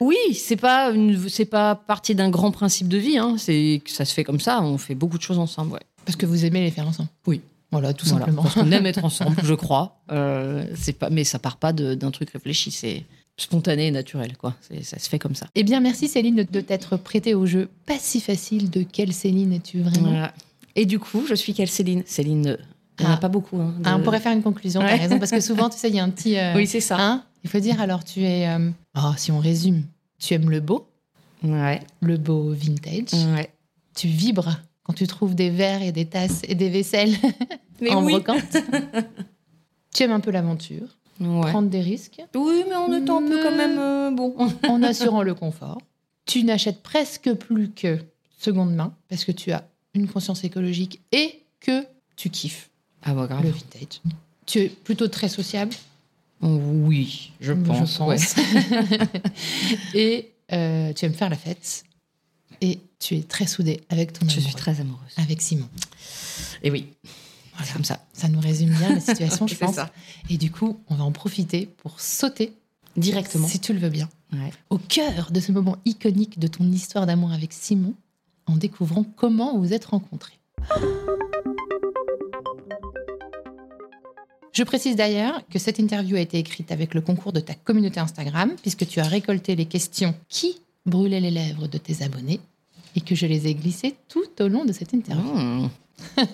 Oui, 0.00 0.16
c'est 0.34 0.56
pas 0.56 0.90
une, 0.90 1.28
c'est 1.28 1.44
pas 1.44 1.74
partie 1.74 2.14
d'un 2.14 2.30
grand 2.30 2.50
principe 2.50 2.88
de 2.88 2.98
vie. 2.98 3.18
Hein. 3.18 3.36
C'est 3.38 3.80
que 3.84 3.90
ça 3.90 4.04
se 4.04 4.12
fait 4.14 4.24
comme 4.24 4.40
ça. 4.40 4.62
On 4.62 4.78
fait 4.78 4.94
beaucoup 4.94 5.18
de 5.18 5.22
choses 5.22 5.38
ensemble. 5.38 5.72
Ouais. 5.72 5.80
Parce 6.04 6.16
que 6.16 6.26
vous 6.26 6.44
aimez 6.44 6.60
les 6.62 6.70
faire 6.70 6.86
ensemble. 6.86 7.08
Oui. 7.26 7.40
Voilà, 7.72 7.92
tout 7.92 8.06
Voilà. 8.06 8.20
simplement. 8.26 8.42
Parce 8.42 8.54
qu'on 8.54 8.70
aime 8.70 8.86
être 8.86 9.04
ensemble, 9.04 9.36
je 9.42 9.54
crois. 9.54 10.00
Euh, 10.12 10.64
c'est 10.76 10.92
pas, 10.92 11.10
mais 11.10 11.24
ça 11.24 11.38
part 11.38 11.56
pas 11.56 11.72
de- 11.72 11.94
d'un 11.94 12.10
truc 12.10 12.30
réfléchi. 12.30 12.70
C'est 12.70 13.04
spontané 13.36 13.88
et 13.88 13.90
naturel, 13.90 14.36
quoi. 14.36 14.54
Ça 14.82 14.98
se 14.98 15.08
fait 15.08 15.18
comme 15.18 15.34
ça. 15.34 15.46
Eh 15.54 15.62
bien, 15.64 15.80
merci 15.80 16.08
Céline 16.08 16.36
de, 16.36 16.42
de 16.44 16.60
t'être 16.60 16.96
prêtée 16.96 17.34
au 17.34 17.44
jeu 17.44 17.68
pas 17.84 17.98
si 17.98 18.20
facile 18.20 18.70
de 18.70 18.82
quelle 18.82 19.12
Céline 19.12 19.52
es-tu 19.52 19.80
vraiment? 19.80 20.08
Voilà. 20.10 20.32
Et 20.74 20.86
du 20.86 20.98
coup, 20.98 21.24
je 21.28 21.34
suis 21.34 21.52
quelle 21.54 21.68
Céline? 21.68 22.02
Céline. 22.06 22.46
euh, 22.48 22.56
Il 22.98 23.04
n'y 23.04 23.08
en 23.10 23.14
Ah. 23.14 23.16
a 23.16 23.18
pas 23.18 23.28
beaucoup. 23.28 23.58
hein, 23.60 23.74
de- 23.78 23.82
Ah, 23.86 23.96
on 23.96 24.02
pourrait 24.02 24.20
faire 24.20 24.32
une 24.32 24.42
conclusion, 24.42 24.80
raison, 24.80 25.18
parce 25.18 25.30
que 25.30 25.40
souvent, 25.40 25.68
tu 25.68 25.76
sais, 25.76 25.90
il 25.90 25.96
y 25.96 25.98
a 25.98 26.04
un 26.04 26.08
petit. 26.08 26.38
euh, 26.38 26.54
Oui, 26.54 26.66
c'est 26.66 26.80
ça. 26.80 26.96
hein, 26.98 27.24
il 27.46 27.48
faut 27.48 27.60
dire, 27.60 27.80
alors, 27.80 28.02
tu 28.02 28.24
es. 28.24 28.48
euh, 28.48 28.70
oh, 28.96 29.12
si 29.16 29.30
on 29.30 29.38
résume, 29.38 29.84
tu 30.18 30.34
aimes 30.34 30.50
le 30.50 30.58
beau, 30.58 30.88
Ouais. 31.44 31.80
le 32.00 32.16
beau 32.16 32.50
vintage. 32.50 33.12
Ouais. 33.34 33.50
Tu 33.94 34.08
vibres 34.08 34.58
quand 34.82 34.94
tu 34.94 35.06
trouves 35.06 35.36
des 35.36 35.50
verres 35.50 35.82
et 35.82 35.92
des 35.92 36.06
tasses 36.06 36.42
et 36.48 36.56
des 36.56 36.68
vaisselles 36.70 37.14
Mais 37.80 37.90
en 37.94 38.02
brocante. 38.02 38.56
tu 39.94 40.02
aimes 40.02 40.10
un 40.12 40.20
peu 40.20 40.30
l'aventure, 40.32 40.88
Ouais. 41.20 41.50
prendre 41.50 41.68
des 41.70 41.80
risques, 41.80 42.20
Oui, 42.34 42.64
mais 42.68 42.74
on 42.74 42.92
est 42.92 43.08
un 43.08 43.22
peu 43.22 43.42
quand 43.42 43.56
même 43.56 43.78
euh, 43.78 44.10
bon. 44.10 44.34
en 44.68 44.82
assurant 44.82 45.22
le 45.22 45.34
confort. 45.34 45.78
Tu 46.26 46.42
n'achètes 46.42 46.82
presque 46.82 47.32
plus 47.34 47.70
que 47.70 47.98
seconde 48.38 48.74
main, 48.74 48.92
parce 49.08 49.24
que 49.24 49.32
tu 49.32 49.52
as 49.52 49.62
une 49.94 50.08
conscience 50.08 50.42
écologique 50.44 51.00
et 51.12 51.42
que 51.60 51.84
tu 52.16 52.28
kiffes 52.28 52.70
Ah 53.04 53.14
bah 53.14 53.26
grave. 53.28 53.44
le 53.44 53.50
vintage. 53.50 54.00
Tu 54.46 54.58
es 54.58 54.68
plutôt 54.68 55.08
très 55.08 55.28
sociable, 55.28 55.74
Oui, 56.42 57.32
je 57.40 57.52
pense. 57.52 57.98
ouais. 58.00 58.16
et 59.94 60.32
euh, 60.52 60.92
tu 60.92 61.04
aimes 61.04 61.14
faire 61.14 61.30
la 61.30 61.36
fête. 61.36 61.84
Et 62.60 62.78
tu 62.98 63.16
es 63.16 63.22
très 63.22 63.46
soudée 63.46 63.80
avec 63.88 64.12
ton 64.12 64.26
Je 64.26 64.32
suis 64.32 64.40
amoureux, 64.40 64.58
très 64.58 64.80
amoureuse. 64.80 65.12
avec 65.16 65.42
Simon. 65.42 65.68
Et 66.62 66.70
oui, 66.70 66.86
Voilà. 67.56 67.72
comme 67.72 67.84
ça. 67.84 68.04
Ça 68.12 68.28
nous 68.28 68.40
résume 68.40 68.70
bien 68.70 68.94
la 68.94 69.00
situation, 69.00 69.46
je 69.48 69.54
pense. 69.56 69.74
ça. 69.74 69.90
Et 70.30 70.38
du 70.38 70.50
coup, 70.50 70.78
on 70.88 70.94
va 70.94 71.04
en 71.04 71.12
profiter 71.12 71.66
pour 71.66 72.00
sauter, 72.00 72.52
Directement. 72.96 73.46
si 73.48 73.60
tu 73.60 73.72
le 73.74 73.78
veux 73.78 73.90
bien, 73.90 74.08
Ouais. 74.32 74.50
au 74.70 74.78
cœur 74.78 75.30
de 75.30 75.38
ce 75.40 75.52
moment 75.52 75.76
iconique 75.84 76.38
de 76.38 76.46
ton 76.48 76.64
histoire 76.70 77.06
d'amour 77.06 77.32
avec 77.32 77.52
Simon, 77.52 77.94
en 78.46 78.56
découvrant 78.56 79.04
comment 79.04 79.58
vous 79.58 79.72
êtes 79.72 79.84
rencontrés. 79.86 80.38
Je 84.56 84.62
précise 84.62 84.96
d'ailleurs 84.96 85.42
que 85.50 85.58
cette 85.58 85.78
interview 85.78 86.16
a 86.16 86.20
été 86.20 86.38
écrite 86.38 86.72
avec 86.72 86.94
le 86.94 87.02
concours 87.02 87.34
de 87.34 87.40
ta 87.40 87.52
communauté 87.52 88.00
Instagram, 88.00 88.52
puisque 88.62 88.86
tu 88.88 89.00
as 89.00 89.04
récolté 89.06 89.54
les 89.54 89.66
questions 89.66 90.14
qui 90.30 90.60
brûlaient 90.86 91.20
les 91.20 91.30
lèvres 91.30 91.68
de 91.68 91.76
tes 91.76 92.02
abonnés? 92.02 92.40
et 92.98 93.02
que 93.02 93.14
je 93.14 93.26
les 93.26 93.46
ai 93.46 93.52
glissées 93.54 93.94
tout 94.08 94.24
au 94.40 94.48
long 94.48 94.64
de 94.64 94.72
cette 94.72 94.94
interview. 94.94 95.34
Mmh. 95.34 95.68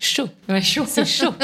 Chaud, 0.00 0.28
Ouais, 0.46 0.60
chaud. 0.60 0.84
c'est 0.86 1.06
chaud. 1.06 1.32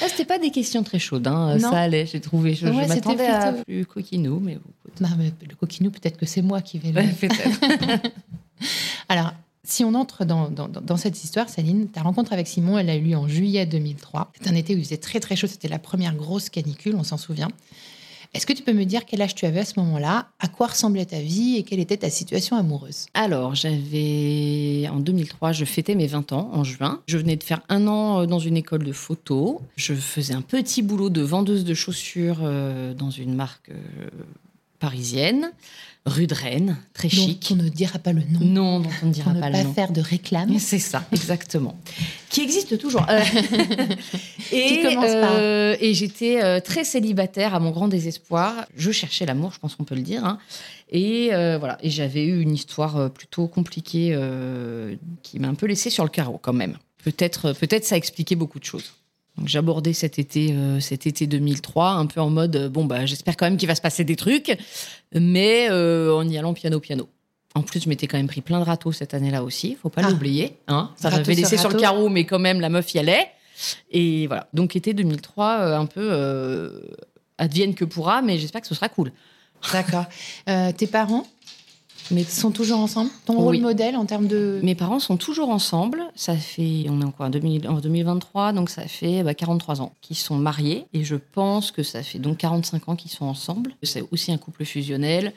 Ah, 0.00 0.06
c'était 0.08 0.26
pas 0.26 0.38
des 0.38 0.50
questions 0.50 0.84
très 0.84 0.98
chaudes, 1.00 1.26
hein. 1.26 1.58
Ça 1.58 1.70
allait, 1.70 2.06
j'ai 2.06 2.20
trouvé. 2.20 2.54
Je, 2.54 2.66
je 2.66 2.72
Ouais, 2.72 2.82
c'était 2.86 2.94
m'attendais 3.16 3.26
à 3.26 3.52
plus 3.52 3.84
coquinou, 3.84 4.38
mais. 4.38 4.58
Non, 5.00 5.08
mais 5.18 5.32
le 5.48 5.56
coquinou, 5.56 5.90
peut-être 5.90 6.16
que 6.16 6.24
c'est 6.26 6.40
moi 6.42 6.60
qui 6.60 6.78
vais 6.78 6.92
le... 6.92 7.02
Peut-être. 7.14 7.60
Alors, 9.08 9.32
si 9.68 9.84
on 9.84 9.94
entre 9.94 10.24
dans, 10.24 10.96
cette 10.96 11.22
histoire, 11.22 11.48
Céline, 11.48 11.88
ta 11.88 12.02
rencontre 12.02 12.32
avec 12.32 12.48
Simon, 12.48 12.78
elle 12.78 12.90
a 12.90 12.96
eu 12.96 13.02
lieu 13.02 13.16
en 13.16 13.28
juillet 13.28 13.66
2003. 13.66 14.32
C'est 14.40 14.48
un 14.48 14.54
été 14.54 14.74
où 14.74 14.78
il 14.78 14.84
faisait 14.84 14.96
très 14.96 15.20
très 15.20 15.36
chaud, 15.36 15.46
c'était 15.46 15.68
la 15.68 15.78
première 15.78 16.14
grosse 16.14 16.48
canicule, 16.48 16.94
on 16.96 17.04
s'en 17.04 17.18
souvient. 17.18 17.48
Est-ce 18.34 18.46
que 18.46 18.52
tu 18.52 18.62
peux 18.62 18.74
me 18.74 18.84
dire 18.84 19.06
quel 19.06 19.22
âge 19.22 19.34
tu 19.34 19.46
avais 19.46 19.60
à 19.60 19.64
ce 19.64 19.80
moment-là, 19.80 20.28
à 20.38 20.48
quoi 20.48 20.66
ressemblait 20.66 21.06
ta 21.06 21.20
vie 21.20 21.56
et 21.56 21.62
quelle 21.62 21.80
était 21.80 21.96
ta 21.96 22.10
situation 22.10 22.56
amoureuse? 22.56 23.06
Alors, 23.14 23.54
j'avais. 23.54 24.86
En 24.90 25.00
2003, 25.00 25.52
je 25.52 25.64
fêtais 25.64 25.94
mes 25.94 26.06
20 26.06 26.32
ans 26.32 26.50
en 26.52 26.62
juin. 26.62 27.00
Je 27.06 27.16
venais 27.16 27.36
de 27.36 27.42
faire 27.42 27.62
un 27.70 27.86
an 27.86 28.20
euh, 28.20 28.26
dans 28.26 28.38
une 28.38 28.56
école 28.58 28.84
de 28.84 28.92
photo. 28.92 29.62
Je 29.76 29.94
faisais 29.94 30.34
un 30.34 30.42
petit 30.42 30.82
boulot 30.82 31.08
de 31.08 31.22
vendeuse 31.22 31.64
de 31.64 31.72
chaussures 31.72 32.40
euh, 32.42 32.92
dans 32.92 33.10
une 33.10 33.34
marque 33.34 33.70
euh, 33.70 34.08
parisienne, 34.78 35.50
rue 36.06 36.26
de 36.26 36.34
Rennes, 36.34 36.78
très 36.94 37.08
dont 37.08 37.14
chic. 37.26 37.48
on 37.52 37.56
ne 37.56 37.68
dira 37.68 37.98
pas 37.98 38.12
le 38.12 38.22
nom, 38.22 38.40
Non, 38.40 38.80
dont 38.80 38.88
on 38.88 38.92
ne 38.92 38.98
pour 39.00 39.08
dira 39.10 39.32
ne 39.34 39.40
pas 39.40 39.50
pas 39.50 39.58
le 39.58 39.64
nom. 39.64 39.74
faire 39.74 39.92
de 39.92 40.00
réclame. 40.00 40.58
C'est 40.58 40.78
ça, 40.78 41.04
exactement. 41.12 41.76
Qui 42.30 42.40
existe 42.42 42.78
toujours. 42.78 43.04
Euh, 43.10 43.20
et 44.52 44.68
Qui 44.68 44.82
commence 44.82 45.12
par- 45.12 45.32
euh, 45.36 45.76
et 45.80 45.92
j'étais 45.94 46.42
euh, 46.42 46.60
très 46.60 46.84
célibataire 46.84 47.54
à 47.54 47.60
mon 47.60 47.70
grand 47.70 47.88
désespoir. 47.88 48.54
Je 48.76 48.90
cherchais 48.90 49.26
l'amour, 49.26 49.52
je 49.52 49.58
pense 49.58 49.74
qu'on 49.74 49.84
peut 49.84 49.94
le 49.94 50.00
dire. 50.02 50.24
hein. 50.24 50.38
Et 50.90 51.34
euh, 51.34 51.58
voilà, 51.58 51.76
et 51.82 51.90
j'avais 51.90 52.24
eu 52.24 52.40
une 52.40 52.54
histoire 52.54 53.10
plutôt 53.10 53.46
compliquée 53.46 54.16
qui 55.22 55.38
m'a 55.38 55.48
un 55.48 55.54
peu 55.54 55.66
laissé 55.66 55.90
sur 55.90 56.04
le 56.04 56.10
carreau 56.10 56.38
quand 56.40 56.52
même. 56.54 56.76
Peut-être, 57.04 57.52
peut-être 57.52 57.84
ça 57.84 57.96
expliquait 57.96 58.36
beaucoup 58.36 58.58
de 58.58 58.64
choses. 58.64 58.92
J'abordais 59.44 59.92
cet 59.92 60.18
été, 60.18 60.52
euh, 60.52 60.80
cet 60.80 61.06
été 61.06 61.26
2003 61.26 61.90
un 61.90 62.06
peu 62.06 62.20
en 62.20 62.30
mode 62.30 62.56
euh, 62.56 62.68
bon 62.68 62.84
bah 62.84 63.06
j'espère 63.06 63.36
quand 63.36 63.46
même 63.46 63.56
qu'il 63.56 63.68
va 63.68 63.74
se 63.74 63.80
passer 63.80 64.04
des 64.04 64.16
trucs, 64.16 64.56
mais 65.14 65.68
euh, 65.70 66.12
en 66.14 66.28
y 66.28 66.36
allant 66.38 66.54
piano 66.54 66.80
piano. 66.80 67.08
En 67.54 67.62
plus, 67.62 67.82
je 67.82 67.88
m'étais 67.88 68.06
quand 68.06 68.18
même 68.18 68.26
pris 68.28 68.40
plein 68.42 68.60
de 68.60 68.64
râteaux 68.64 68.92
cette 68.92 69.14
année-là 69.14 69.42
aussi, 69.42 69.76
faut 69.80 69.88
pas 69.88 70.02
Ah. 70.04 70.10
l'oublier. 70.10 70.58
Hein 70.68 70.90
ça 70.96 71.10
m'avait 71.10 71.34
laissé 71.34 71.56
sur 71.56 71.60
sur 71.60 71.70
le 71.70 71.80
carreau, 71.80 72.08
mais 72.08 72.24
quand 72.24 72.38
même 72.38 72.60
la 72.60 72.68
meuf 72.68 72.92
y 72.94 72.98
allait. 72.98 73.26
Et 73.90 74.26
voilà. 74.28 74.48
Donc 74.52 74.76
été 74.76 74.92
2003, 74.94 75.58
euh, 75.60 75.78
un 75.78 75.86
peu 75.86 76.80
advienne 77.38 77.74
que 77.74 77.84
pourra, 77.84 78.22
mais 78.22 78.38
j'espère 78.38 78.60
que 78.60 78.66
ce 78.68 78.74
sera 78.74 78.88
cool. 78.88 79.12
D'accord. 79.72 80.04
Tes 80.46 80.86
parents? 80.86 81.26
Mais 82.10 82.24
sont 82.24 82.50
toujours 82.50 82.78
ensemble 82.78 83.10
Ton 83.26 83.34
rôle 83.34 83.56
Oui. 83.56 83.60
modèle 83.60 83.96
en 83.96 84.04
termes 84.06 84.26
de... 84.26 84.60
Mes 84.62 84.74
parents 84.74 84.98
sont 85.00 85.16
toujours 85.16 85.50
ensemble. 85.50 86.02
Ça 86.14 86.36
fait, 86.36 86.86
on 86.88 87.00
est 87.00 87.04
en 87.04 87.10
quoi, 87.10 87.26
en 87.26 87.30
2000 87.30 87.68
en 87.68 87.80
2023, 87.80 88.52
donc 88.52 88.70
ça 88.70 88.86
fait 88.86 89.22
bah, 89.22 89.34
43 89.34 89.80
ans 89.82 89.92
qu'ils 90.00 90.16
sont 90.16 90.36
mariés. 90.36 90.86
Et 90.94 91.04
je 91.04 91.16
pense 91.16 91.70
que 91.70 91.82
ça 91.82 92.02
fait 92.02 92.18
donc 92.18 92.38
45 92.38 92.88
ans 92.88 92.96
qu'ils 92.96 93.10
sont 93.10 93.26
ensemble. 93.26 93.72
C'est 93.82 94.04
aussi 94.10 94.32
un 94.32 94.38
couple 94.38 94.64
fusionnel 94.64 95.32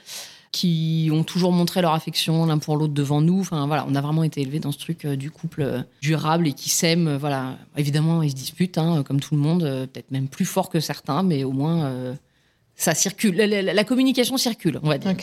qui 0.51 1.09
ont 1.13 1.23
toujours 1.23 1.53
montré 1.53 1.81
leur 1.81 1.93
affection 1.93 2.45
l'un 2.45 2.57
pour 2.57 2.75
l'autre 2.75 2.93
devant 2.93 3.21
nous. 3.21 3.39
Enfin 3.39 3.65
voilà, 3.67 3.85
on 3.87 3.95
a 3.95 4.01
vraiment 4.01 4.23
été 4.23 4.41
élevés 4.41 4.59
dans 4.59 4.73
ce 4.73 4.79
truc 4.79 5.05
euh, 5.05 5.15
du 5.15 5.31
couple 5.31 5.61
euh, 5.61 5.81
durable 6.01 6.45
et 6.47 6.51
qui 6.53 6.69
s'aime. 6.69 7.07
euh, 7.07 7.17
voilà, 7.17 7.57
évidemment 7.77 8.21
ils 8.21 8.31
se 8.31 8.35
disputent 8.35 8.77
hein, 8.77 9.03
comme 9.03 9.21
tout 9.21 9.35
le 9.35 9.41
monde, 9.41 9.61
peut-être 9.93 10.11
même 10.11 10.27
plus 10.27 10.43
fort 10.45 10.69
que 10.69 10.81
certains, 10.81 11.23
mais 11.23 11.45
au 11.45 11.53
moins 11.53 11.85
euh, 11.85 12.13
ça 12.81 12.93
circule. 12.95 13.35
La, 13.35 13.47
la- 13.47 13.73
la 13.73 13.83
communication 13.83 14.37
circule, 14.37 14.79
on 14.83 14.89
va 14.89 14.97
dire. 14.97 15.13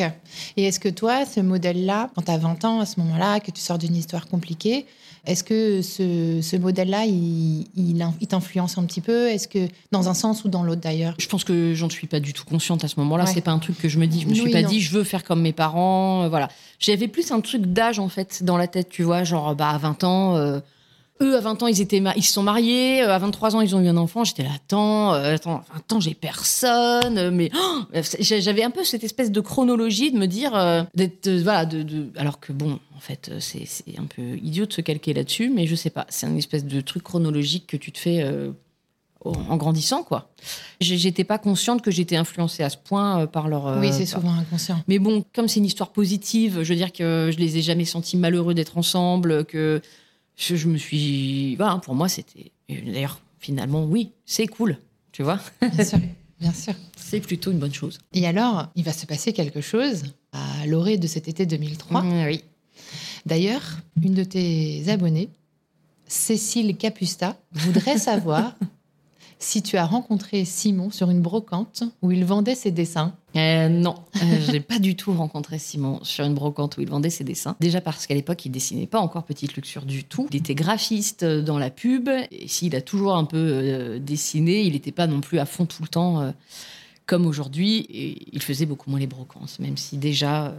Et 0.56 0.64
est-ce 0.64 0.78
que 0.80 0.88
toi, 0.88 1.24
ce 1.26 1.40
modèle-là, 1.40 2.10
quand 2.14 2.22
tu 2.22 2.30
as 2.30 2.38
20 2.38 2.64
ans 2.64 2.80
à 2.80 2.86
ce 2.86 3.00
moment-là, 3.00 3.40
que 3.40 3.50
tu 3.50 3.60
sors 3.60 3.78
d'une 3.78 3.96
histoire 3.96 4.26
compliquée, 4.28 4.86
est-ce 5.26 5.42
que 5.44 5.82
ce, 5.82 6.40
ce 6.40 6.56
modèle-là, 6.56 7.04
il, 7.04 7.66
il, 7.76 8.00
in- 8.00 8.14
il 8.20 8.28
t'influence 8.28 8.78
un 8.78 8.84
petit 8.84 9.00
peu? 9.00 9.28
Est-ce 9.28 9.48
que 9.48 9.66
dans 9.92 10.08
un 10.08 10.14
sens 10.14 10.44
ou 10.44 10.48
dans 10.48 10.62
l'autre 10.62 10.80
d'ailleurs? 10.80 11.14
Je 11.18 11.26
pense 11.26 11.44
que 11.44 11.74
j'en 11.74 11.90
suis 11.90 12.06
pas 12.06 12.20
du 12.20 12.32
tout 12.32 12.44
consciente 12.44 12.84
à 12.84 12.88
ce 12.88 12.94
moment-là. 13.00 13.24
Ouais. 13.24 13.30
C'est 13.34 13.40
pas 13.42 13.50
un 13.50 13.58
truc 13.58 13.76
que 13.78 13.88
je 13.88 13.98
me 13.98 14.06
dis. 14.06 14.20
Je 14.22 14.28
me 14.28 14.34
suis 14.34 14.44
Oui, 14.44 14.52
pas 14.52 14.62
non. 14.62 14.68
dit 14.68 14.80
je 14.80 14.90
veux 14.92 15.04
faire 15.04 15.24
comme 15.24 15.42
mes 15.42 15.52
parents. 15.52 16.22
euh, 16.24 16.28
voilà. 16.28 16.48
J'avais 16.78 17.08
plus 17.08 17.30
un 17.32 17.40
truc 17.40 17.62
d'âge 17.62 17.98
en 17.98 18.08
fait 18.08 18.42
dans 18.44 18.56
la 18.56 18.68
tête, 18.68 18.88
tu 18.88 19.02
vois, 19.02 19.24
genre 19.24 19.54
bah 19.56 19.70
à 19.70 19.78
20 19.78 20.04
ans. 20.04 20.36
euh, 20.36 20.60
eux, 21.20 21.36
à 21.36 21.40
20 21.40 21.62
ans, 21.62 21.66
ils, 21.66 21.80
étaient 21.80 22.02
ils 22.16 22.22
se 22.22 22.32
sont 22.32 22.42
mariés. 22.42 23.02
euh, 23.02 23.14
à 23.14 23.18
23 23.18 23.56
ans, 23.56 23.60
ils 23.60 23.74
ont 23.76 23.80
eu 23.80 23.88
un 23.88 23.96
enfant. 23.96 24.24
J'étais 24.24 24.42
là, 24.44 24.50
attends, 24.54 25.14
euh, 25.14 25.34
attends, 25.34 25.62
à 25.70 25.78
20 25.88 25.92
ans, 25.94 26.00
j'ai 26.00 26.14
personne. 26.14 27.18
euh, 27.18 27.30
Mais 27.30 27.50
oh, 27.54 27.82
j'avais 28.20 28.62
un 28.62 28.70
peu 28.70 28.84
cette 28.84 29.04
espèce 29.04 29.30
de 29.32 29.40
chronologie 29.40 30.10
de 30.12 30.18
me 30.18 30.26
dire, 30.26 30.54
euh, 30.56 30.82
d'être, 30.94 31.26
euh, 31.26 31.40
voilà, 31.42 31.66
de, 31.66 31.82
de- 31.82 32.08
alors 32.16 32.40
que 32.40 32.52
bon, 32.52 32.78
en 32.96 33.00
fait, 33.00 33.30
c'est 33.40 33.64
un 33.98 34.04
peu 34.06 34.36
idiot 34.42 34.66
de 34.66 34.72
se 34.72 34.80
calquer 34.80 35.12
là-dessus, 35.14 35.50
mais 35.54 35.66
je 35.66 35.74
sais 35.74 35.90
pas. 35.90 36.06
C'est 36.08 36.26
une 36.26 36.38
espèce 36.38 36.64
de 36.64 36.80
truc 36.80 37.02
chronologique 37.04 37.66
que 37.66 37.76
tu 37.76 37.92
te 37.92 37.98
fais 37.98 38.24
en 39.24 39.56
grandissant, 39.56 40.02
quoi. 40.04 40.30
J'étais 40.80 41.24
pas 41.24 41.38
consciente 41.38 41.82
que 41.82 41.90
j'étais 41.90 42.16
influencée 42.16 42.62
à 42.62 42.70
ce 42.70 42.76
point 42.76 43.26
par 43.26 43.48
leur. 43.48 43.78
Oui, 43.80 43.92
c'est 43.92 44.06
souvent 44.06 44.32
inconscient. 44.32 44.80
mais 44.88 44.98
bon, 44.98 45.24
comme 45.34 45.48
c'est 45.48 45.58
une 45.60 45.66
histoire 45.66 45.90
positive, 45.90 46.62
je 46.62 46.68
veux 46.72 46.76
dire 46.78 46.92
que 46.92 47.30
je 47.32 47.38
les 47.38 47.58
ai 47.58 47.62
jamais 47.62 47.84
sentis 47.84 48.16
malheureux 48.16 48.54
d'être 48.54 48.78
ensemble, 48.78 49.44
que 49.44 49.80
je, 50.38 50.56
je 50.56 50.68
me 50.68 50.78
suis. 50.78 51.56
Voilà, 51.56 51.76
pour 51.78 51.94
moi, 51.94 52.08
c'était. 52.08 52.52
D'ailleurs, 52.68 53.20
finalement, 53.38 53.84
oui, 53.84 54.12
c'est 54.24 54.46
cool, 54.46 54.78
tu 55.12 55.22
vois. 55.22 55.40
Bien 55.60 55.84
sûr. 55.84 55.98
Bien 56.40 56.52
sûr. 56.52 56.74
C'est 56.96 57.20
plutôt 57.20 57.50
une 57.50 57.58
bonne 57.58 57.74
chose. 57.74 57.98
Et 58.12 58.26
alors, 58.26 58.68
il 58.76 58.84
va 58.84 58.92
se 58.92 59.06
passer 59.06 59.32
quelque 59.32 59.60
chose 59.60 60.04
à 60.32 60.66
l'orée 60.66 60.96
de 60.96 61.08
cet 61.08 61.26
été 61.26 61.46
2003. 61.46 62.02
Mm, 62.02 62.26
oui. 62.26 62.44
D'ailleurs, 63.26 63.78
une 64.00 64.14
de 64.14 64.22
tes 64.22 64.88
abonnées, 64.88 65.30
Cécile 66.06 66.76
Capusta, 66.76 67.36
voudrait 67.52 67.98
savoir 67.98 68.54
si 69.38 69.62
tu 69.62 69.76
as 69.76 69.86
rencontré 69.86 70.44
Simon 70.44 70.90
sur 70.90 71.10
une 71.10 71.20
brocante 71.20 71.84
où 72.02 72.10
il 72.10 72.24
vendait 72.24 72.54
ses 72.54 72.70
dessins. 72.70 73.14
Euh, 73.36 73.68
non, 73.68 73.94
euh, 74.16 74.40
je 74.46 74.52
n'ai 74.52 74.60
pas 74.60 74.78
du 74.78 74.96
tout 74.96 75.12
rencontré 75.12 75.58
Simon 75.58 76.00
sur 76.02 76.24
une 76.24 76.34
brocante 76.34 76.76
où 76.76 76.80
il 76.80 76.88
vendait 76.88 77.10
ses 77.10 77.24
dessins. 77.24 77.56
Déjà 77.60 77.80
parce 77.80 78.06
qu'à 78.06 78.14
l'époque, 78.14 78.44
il 78.44 78.50
dessinait 78.50 78.86
pas 78.86 78.98
encore 78.98 79.24
Petite 79.24 79.54
Luxure 79.54 79.84
du 79.84 80.04
tout. 80.04 80.26
Il 80.30 80.36
était 80.36 80.54
graphiste 80.54 81.22
euh, 81.22 81.42
dans 81.42 81.58
la 81.58 81.70
pub. 81.70 82.08
Et 82.30 82.48
s'il 82.48 82.74
a 82.74 82.80
toujours 82.80 83.16
un 83.16 83.24
peu 83.24 83.98
dessiné, 84.00 84.62
il 84.62 84.72
n'était 84.72 84.92
pas 84.92 85.06
non 85.06 85.20
plus 85.20 85.38
à 85.38 85.46
fond 85.46 85.66
tout 85.66 85.82
le 85.82 85.88
temps. 85.88 86.32
comme 87.06 87.26
aujourd'hui, 87.26 87.86
il 88.32 88.42
faisait 88.42 88.66
beaucoup 88.66 88.90
moins 88.90 88.98
les 88.98 89.06
brocances, 89.06 89.58
même 89.58 89.76
si 89.76 89.96
déjà 89.96 90.54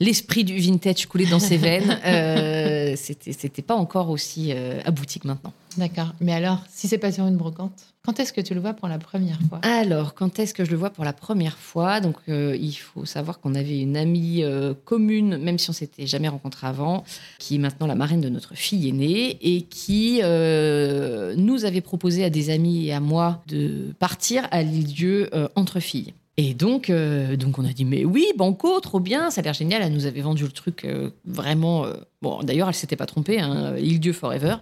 l'esprit 0.00 0.44
du 0.44 0.56
vintage 0.56 1.06
coulait 1.06 1.26
dans 1.26 1.38
ses 1.38 1.56
veines. 1.56 1.98
Euh, 2.14 2.94
c'était 2.96 3.62
pas 3.62 3.74
encore 3.74 4.10
aussi 4.10 4.52
euh, 4.52 4.80
abouti 4.84 5.18
que 5.18 5.26
maintenant. 5.26 5.52
D'accord. 5.76 6.12
Mais 6.20 6.32
alors, 6.32 6.58
si 6.70 6.86
c'est 6.86 6.98
pas 6.98 7.10
sur 7.12 7.26
une 7.26 7.36
brocante, 7.36 7.86
quand 8.04 8.20
est-ce 8.20 8.32
que 8.32 8.40
tu 8.40 8.54
le 8.54 8.60
vois 8.60 8.74
pour 8.74 8.88
la 8.88 8.98
première 8.98 9.38
fois? 9.48 9.60
Alors, 9.62 10.14
quand 10.14 10.38
est-ce 10.38 10.54
que 10.54 10.64
je 10.64 10.70
le 10.70 10.76
vois 10.76 10.90
pour 10.90 11.04
la 11.04 11.12
première 11.12 11.56
fois? 11.56 12.00
Donc, 12.00 12.16
euh, 12.28 12.56
il 12.60 12.74
faut 12.74 13.04
savoir 13.04 13.40
qu'on 13.40 13.54
avait 13.54 13.80
une 13.80 13.96
amie 13.96 14.42
euh, 14.42 14.74
commune, 14.84 15.38
même 15.38 15.58
si 15.58 15.70
on 15.70 15.72
s'était 15.72 16.06
jamais 16.06 16.28
rencontré 16.28 16.66
avant, 16.66 17.04
qui 17.38 17.56
est 17.56 17.58
maintenant 17.58 17.86
la 17.86 17.94
marraine 17.94 18.20
de 18.20 18.28
notre 18.28 18.54
fille 18.54 18.88
aînée 18.88 19.38
et 19.40 19.62
qui 19.62 20.20
nous 20.20 21.64
avait 21.64 21.80
proposé 21.80 22.24
à 22.24 22.30
des 22.30 22.50
amis 22.50 22.86
et 22.86 22.92
à 22.92 23.00
moi 23.00 23.42
de 23.46 23.94
partir 23.98 24.46
à 24.50 24.62
l'île-dieu 24.62 25.30
entre 25.56 25.80
filles. 25.80 26.12
Et 26.36 26.52
donc, 26.52 26.90
euh, 26.90 27.36
donc 27.36 27.58
on 27.58 27.64
a 27.64 27.72
dit 27.72 27.84
mais 27.84 28.04
oui, 28.04 28.26
banco, 28.36 28.80
trop 28.80 28.98
bien, 28.98 29.30
ça 29.30 29.40
a 29.40 29.44
l'air 29.44 29.54
génial. 29.54 29.82
Elle 29.82 29.92
nous 29.92 30.06
avait 30.06 30.20
vendu 30.20 30.42
le 30.42 30.50
truc 30.50 30.84
euh, 30.84 31.10
vraiment. 31.24 31.84
Euh, 31.84 31.94
bon, 32.22 32.42
d'ailleurs, 32.42 32.68
elle 32.68 32.74
s'était 32.74 32.96
pas 32.96 33.06
trompée, 33.06 33.38
hein, 33.38 33.76
il 33.78 34.00
Dieu 34.00 34.12
forever. 34.12 34.56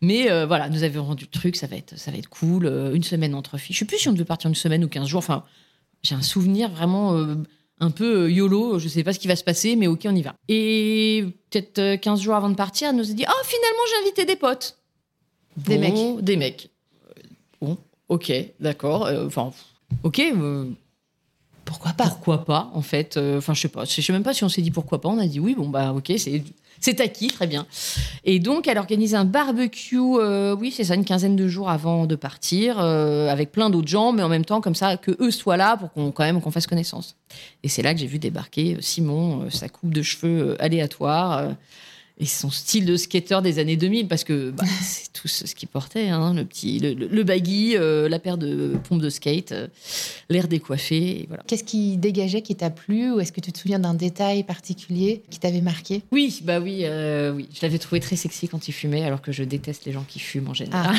Mais 0.00 0.28
voilà, 0.46 0.68
nous 0.68 0.84
avait 0.84 0.98
vendu 0.98 1.24
le 1.24 1.30
truc, 1.30 1.56
ça 1.56 1.66
va 1.66 1.76
être, 1.76 1.98
ça 1.98 2.12
va 2.12 2.18
être 2.18 2.28
cool. 2.28 2.66
une 2.94 3.02
semaine 3.02 3.34
entre 3.34 3.58
filles. 3.58 3.74
Je 3.74 3.80
sais 3.80 3.84
plus 3.84 3.98
si 3.98 4.08
on 4.08 4.12
devait 4.12 4.24
partir 4.24 4.48
une 4.48 4.54
semaine 4.54 4.84
ou 4.84 4.88
15 4.88 5.08
jours. 5.08 5.18
Enfin, 5.18 5.44
j'ai 6.02 6.14
un 6.14 6.22
souvenir 6.22 6.70
vraiment 6.70 7.16
un 7.80 7.90
peu 7.90 8.30
YOLO. 8.30 8.78
Je 8.78 8.86
sais 8.86 9.02
pas 9.02 9.12
ce 9.12 9.18
qui 9.18 9.26
va 9.26 9.34
se 9.34 9.42
passer, 9.42 9.74
mais 9.74 9.88
ok, 9.88 10.02
on 10.04 10.14
y 10.14 10.22
va. 10.22 10.36
Et 10.46 11.24
peut-être 11.50 11.96
15 12.00 12.20
jours 12.20 12.36
avant 12.36 12.48
de 12.48 12.54
partir, 12.54 12.90
elle 12.90 12.96
nous 12.96 13.10
a 13.10 13.14
dit 13.14 13.24
oh 13.28 13.44
finalement 13.44 13.82
j'ai 13.90 14.06
invité 14.06 14.24
des 14.24 14.36
potes, 14.36 14.78
des 15.56 15.78
mecs, 15.78 16.22
des 16.22 16.36
mecs. 16.36 16.70
Bon, 17.60 17.76
ok, 18.08 18.32
d'accord. 18.60 19.10
Enfin, 19.26 19.50
ok 20.04 20.22
pourquoi 21.68 21.92
pas 21.92 22.04
Pourquoi 22.04 22.44
pas, 22.46 22.70
en 22.72 22.80
fait 22.80 23.18
euh, 23.18 23.36
Enfin, 23.36 23.52
je 23.52 23.60
sais 23.60 23.68
pas. 23.68 23.84
Je 23.84 24.00
sais 24.00 24.12
même 24.12 24.22
pas 24.22 24.32
si 24.32 24.42
on 24.42 24.48
s'est 24.48 24.62
dit 24.62 24.70
pourquoi 24.70 25.02
pas. 25.02 25.10
On 25.10 25.18
a 25.18 25.26
dit 25.26 25.38
oui, 25.38 25.54
bon, 25.54 25.68
bah, 25.68 25.92
ok, 25.92 26.12
c'est. 26.16 26.42
C'est 26.80 27.00
acquis, 27.00 27.26
très 27.26 27.48
bien. 27.48 27.66
Et 28.22 28.38
donc, 28.38 28.68
elle 28.68 28.78
organise 28.78 29.16
un 29.16 29.24
barbecue, 29.24 29.98
euh, 29.98 30.54
oui, 30.54 30.70
c'est 30.70 30.84
ça, 30.84 30.94
une 30.94 31.04
quinzaine 31.04 31.34
de 31.34 31.48
jours 31.48 31.70
avant 31.70 32.06
de 32.06 32.14
partir, 32.14 32.78
euh, 32.78 33.28
avec 33.28 33.50
plein 33.50 33.68
d'autres 33.68 33.88
gens, 33.88 34.12
mais 34.12 34.22
en 34.22 34.28
même 34.28 34.44
temps, 34.44 34.60
comme 34.60 34.76
ça, 34.76 34.96
que 34.96 35.10
eux 35.18 35.32
soient 35.32 35.56
là 35.56 35.76
pour 35.76 35.92
qu'on 35.92 36.12
quand 36.12 36.22
même 36.22 36.40
qu'on 36.40 36.52
fasse 36.52 36.68
connaissance. 36.68 37.16
Et 37.64 37.68
c'est 37.68 37.82
là 37.82 37.94
que 37.94 37.98
j'ai 37.98 38.06
vu 38.06 38.20
débarquer 38.20 38.76
Simon, 38.78 39.50
sa 39.50 39.68
coupe 39.68 39.92
de 39.92 40.02
cheveux 40.02 40.56
aléatoire 40.62 41.48
et 42.20 42.26
son 42.26 42.50
style 42.50 42.84
de 42.84 42.96
skater 42.96 43.40
des 43.42 43.58
années 43.58 43.76
2000 43.76 44.08
parce 44.08 44.24
que 44.24 44.50
bah, 44.50 44.64
c'est 44.82 45.12
tout 45.12 45.28
ce 45.28 45.54
qu'il 45.54 45.68
portait 45.68 46.08
hein, 46.08 46.34
le 46.34 46.44
petit 46.44 46.78
le, 46.78 46.94
le 46.94 47.24
baggy 47.24 47.76
euh, 47.76 48.08
la 48.08 48.18
paire 48.18 48.38
de 48.38 48.76
pompes 48.88 49.00
de 49.00 49.10
skate 49.10 49.52
euh, 49.52 49.68
l'air 50.28 50.48
décoiffé 50.48 51.26
voilà. 51.28 51.42
qu'est-ce 51.46 51.64
qui 51.64 51.96
dégageait 51.96 52.42
qui 52.42 52.56
t'a 52.56 52.70
plu 52.70 53.12
ou 53.12 53.20
est-ce 53.20 53.32
que 53.32 53.40
tu 53.40 53.52
te 53.52 53.58
souviens 53.58 53.78
d'un 53.78 53.94
détail 53.94 54.42
particulier 54.42 55.22
qui 55.30 55.38
t'avait 55.38 55.60
marqué? 55.60 56.02
Oui 56.10 56.40
bah 56.42 56.60
oui 56.60 56.80
euh, 56.82 57.32
oui 57.32 57.48
je 57.54 57.60
l'avais 57.62 57.78
trouvé 57.78 58.00
très 58.00 58.16
sexy 58.16 58.48
quand 58.48 58.68
il 58.68 58.72
fumait 58.72 59.04
alors 59.04 59.22
que 59.22 59.32
je 59.32 59.44
déteste 59.44 59.84
les 59.84 59.92
gens 59.92 60.04
qui 60.06 60.18
fument 60.18 60.48
en 60.48 60.54
général 60.54 60.96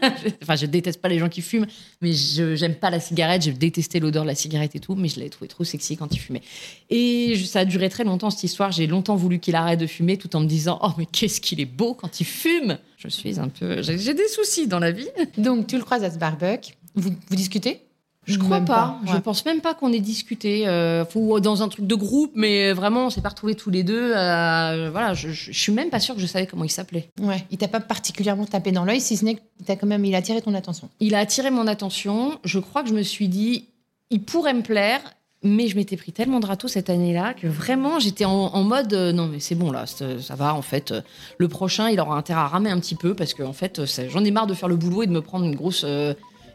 enfin 0.41 0.55
je 0.55 0.65
déteste 0.65 1.01
pas 1.01 1.09
les 1.09 1.19
gens 1.19 1.29
qui 1.29 1.41
fument 1.41 1.67
mais 2.01 2.13
je 2.13 2.55
j'aime 2.55 2.75
pas 2.75 2.89
la 2.89 2.99
cigarette 2.99 3.45
je 3.45 3.51
détestais 3.51 3.99
l'odeur 3.99 4.23
de 4.23 4.27
la 4.27 4.35
cigarette 4.35 4.75
et 4.75 4.79
tout 4.79 4.95
mais 4.95 5.07
je 5.07 5.17
l'avais 5.17 5.29
trouvé 5.29 5.47
trop 5.47 5.63
sexy 5.63 5.97
quand 5.97 6.13
il 6.13 6.19
fumait 6.19 6.41
et 6.89 7.35
ça 7.45 7.59
a 7.59 7.65
duré 7.65 7.89
très 7.89 8.03
longtemps 8.03 8.29
cette 8.29 8.43
histoire 8.43 8.71
j'ai 8.71 8.87
longtemps 8.87 9.15
voulu 9.15 9.39
qu'il 9.39 9.55
arrête 9.55 9.79
de 9.79 9.87
fumer 9.87 10.17
tout 10.17 10.35
en 10.35 10.41
me 10.41 10.47
disant 10.47 10.79
Oh, 10.83 10.91
mais 10.97 11.05
qu'est-ce 11.05 11.41
qu'il 11.41 11.59
est 11.59 11.65
beau 11.65 11.93
quand 11.93 12.19
il 12.19 12.25
fume 12.25 12.77
Je 12.97 13.07
suis 13.07 13.39
un 13.39 13.49
peu. 13.49 13.81
J'ai 13.81 14.13
des 14.13 14.27
soucis 14.27 14.67
dans 14.67 14.79
la 14.79 14.91
vie. 14.91 15.07
Donc, 15.37 15.67
tu 15.67 15.77
le 15.77 15.83
croises 15.83 16.03
à 16.03 16.11
ce 16.11 16.17
barbecue. 16.17 16.73
Vous, 16.95 17.11
vous 17.27 17.35
discutez? 17.35 17.81
Je 18.25 18.37
crois 18.37 18.61
pas. 18.61 18.99
Je 19.05 19.17
pense 19.17 19.45
même 19.45 19.61
pas 19.61 19.73
qu'on 19.73 19.91
ait 19.91 19.99
discuté. 19.99 20.67
Euh, 20.67 21.05
dans 21.41 21.63
un 21.63 21.69
truc 21.69 21.87
de 21.87 21.95
groupe, 21.95 22.31
mais 22.35 22.71
vraiment, 22.71 23.07
on 23.07 23.09
s'est 23.09 23.21
pas 23.21 23.29
retrouvés 23.29 23.55
tous 23.55 23.71
les 23.71 23.83
deux. 23.83 24.13
Euh, 24.15 24.89
voilà, 24.91 25.13
je, 25.13 25.29
je, 25.29 25.51
suis 25.51 25.71
même 25.71 25.89
pas 25.89 25.99
sûre 25.99 26.15
que 26.15 26.21
je 26.21 26.27
savais 26.27 26.45
comment 26.45 26.63
il 26.63 26.69
s'appelait. 26.69 27.09
Ouais. 27.19 27.45
Il 27.49 27.57
t'a 27.57 27.67
pas 27.67 27.79
particulièrement 27.79 28.45
tapé 28.45 28.71
dans 28.71 28.85
l'œil, 28.85 29.01
si 29.01 29.17
ce 29.17 29.25
n'est 29.25 29.35
que 29.35 29.41
quand 29.67 29.87
même, 29.87 30.05
il 30.05 30.13
a 30.13 30.19
attiré 30.19 30.41
ton 30.41 30.53
attention. 30.53 30.89
Il 30.99 31.15
a 31.15 31.19
attiré 31.19 31.49
mon 31.49 31.67
attention. 31.67 32.39
Je 32.43 32.59
crois 32.59 32.83
que 32.83 32.89
je 32.89 32.93
me 32.93 33.03
suis 33.03 33.27
dit, 33.27 33.69
il 34.11 34.23
pourrait 34.23 34.53
me 34.53 34.61
plaire. 34.61 35.01
Mais 35.43 35.67
je 35.67 35.75
m'étais 35.75 35.97
pris 35.97 36.11
tellement 36.11 36.39
de 36.39 36.45
râteaux 36.45 36.67
cette 36.67 36.91
année-là 36.91 37.33
que 37.33 37.47
vraiment 37.47 37.97
j'étais 37.97 38.25
en, 38.25 38.63
mode 38.63 38.93
euh, 38.93 39.11
non 39.11 39.25
mais 39.25 39.39
c'est 39.39 39.55
bon 39.55 39.71
là 39.71 39.85
ça 39.87 40.35
va 40.35 40.53
en 40.53 40.61
fait 40.61 40.91
euh, 40.91 41.01
le 41.39 41.47
prochain 41.47 41.89
il 41.89 41.99
aura 41.99 42.15
intérêt 42.15 42.41
à 42.41 42.45
ramer 42.45 42.69
un 42.69 42.79
petit 42.79 42.93
peu 42.93 43.15
parce 43.15 43.33
que 43.33 43.41
en 43.41 43.51
fait 43.51 43.81
j'en 44.07 44.23
ai 44.23 44.29
marre 44.29 44.45
de 44.45 44.53
faire 44.53 44.69
le 44.69 44.75
boulot 44.75 45.01
et 45.01 45.07
de 45.07 45.11
me 45.11 45.21
prendre 45.23 45.45
une 45.45 45.55
grosse 45.55 45.83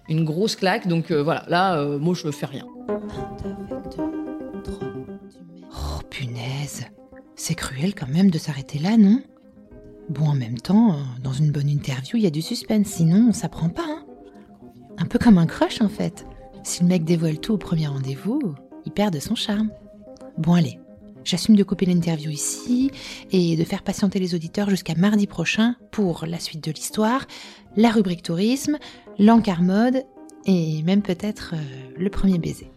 une 0.08 0.24
grosse 0.24 0.56
claque 0.56 0.86
donc 0.86 1.10
voilà 1.12 1.44
là 1.48 1.84
moi 1.98 2.14
je 2.14 2.30
fais 2.30 2.46
rien. 2.46 2.66
Oh 5.72 6.00
punaise 6.10 6.86
c'est 7.34 7.54
cruel 7.54 7.94
quand 7.94 8.08
même 8.08 8.30
de 8.30 8.38
s'arrêter 8.38 8.78
là 8.78 8.96
non? 8.96 9.20
Bon 10.08 10.26
en 10.26 10.34
même 10.34 10.58
temps 10.58 10.96
dans 11.22 11.32
une 11.32 11.50
bonne 11.50 11.68
interview 11.68 12.16
il 12.16 12.22
y 12.22 12.26
a 12.26 12.30
du 12.30 12.42
suspense 12.42 12.86
sinon 12.86 13.26
on 13.28 13.32
s'apprend 13.32 13.68
pas 13.68 13.84
hein 13.86 14.04
Un 14.98 15.06
peu 15.06 15.18
comme 15.18 15.38
un 15.38 15.46
crush 15.46 15.80
en 15.82 15.88
fait. 15.88 16.24
Si 16.62 16.82
le 16.82 16.88
mec 16.88 17.04
dévoile 17.04 17.38
tout 17.38 17.52
au 17.52 17.58
premier 17.58 17.86
rendez-vous, 17.86 18.40
il 18.86 18.92
perd 18.92 19.12
de 19.14 19.20
son 19.20 19.34
charme. 19.34 19.70
Bon 20.38 20.54
allez, 20.54 20.78
j'assume 21.22 21.54
de 21.54 21.62
couper 21.62 21.86
l'interview 21.86 22.30
ici 22.30 22.90
et 23.30 23.56
de 23.56 23.64
faire 23.64 23.82
patienter 23.82 24.18
les 24.18 24.34
auditeurs 24.34 24.70
jusqu'à 24.70 24.94
mardi 24.94 25.26
prochain 25.26 25.76
pour 25.90 26.24
la 26.26 26.40
suite 26.40 26.64
de 26.64 26.72
l'histoire, 26.72 27.26
la 27.76 27.90
rubrique 27.90 28.22
tourisme, 28.22 28.78
l'encart 29.18 29.62
mode 29.62 30.04
et 30.44 30.82
même 30.82 31.02
peut-être 31.02 31.54
euh, 31.54 31.90
le 31.96 32.10
premier 32.10 32.38
baiser. 32.38 32.70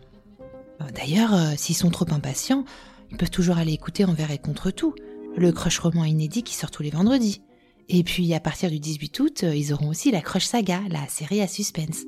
D'ailleurs, 0.95 1.33
euh, 1.33 1.53
s'ils 1.57 1.75
sont 1.75 1.89
trop 1.89 2.05
impatients, 2.11 2.63
ils 3.11 3.17
peuvent 3.17 3.29
toujours 3.29 3.57
aller 3.57 3.73
écouter 3.73 4.05
Envers 4.05 4.31
et 4.31 4.37
contre 4.37 4.71
tout, 4.71 4.95
le 5.35 5.51
crush 5.51 5.79
roman 5.79 6.05
inédit 6.05 6.43
qui 6.43 6.55
sort 6.55 6.71
tous 6.71 6.83
les 6.83 6.89
vendredis. 6.89 7.41
Et 7.89 8.03
puis 8.03 8.33
à 8.33 8.39
partir 8.39 8.69
du 8.69 8.79
18 8.79 9.19
août, 9.19 9.43
euh, 9.43 9.55
ils 9.55 9.73
auront 9.73 9.89
aussi 9.89 10.11
la 10.11 10.21
Crush 10.21 10.45
Saga, 10.45 10.81
la 10.89 11.07
série 11.07 11.41
à 11.41 11.47
suspense. 11.47 12.03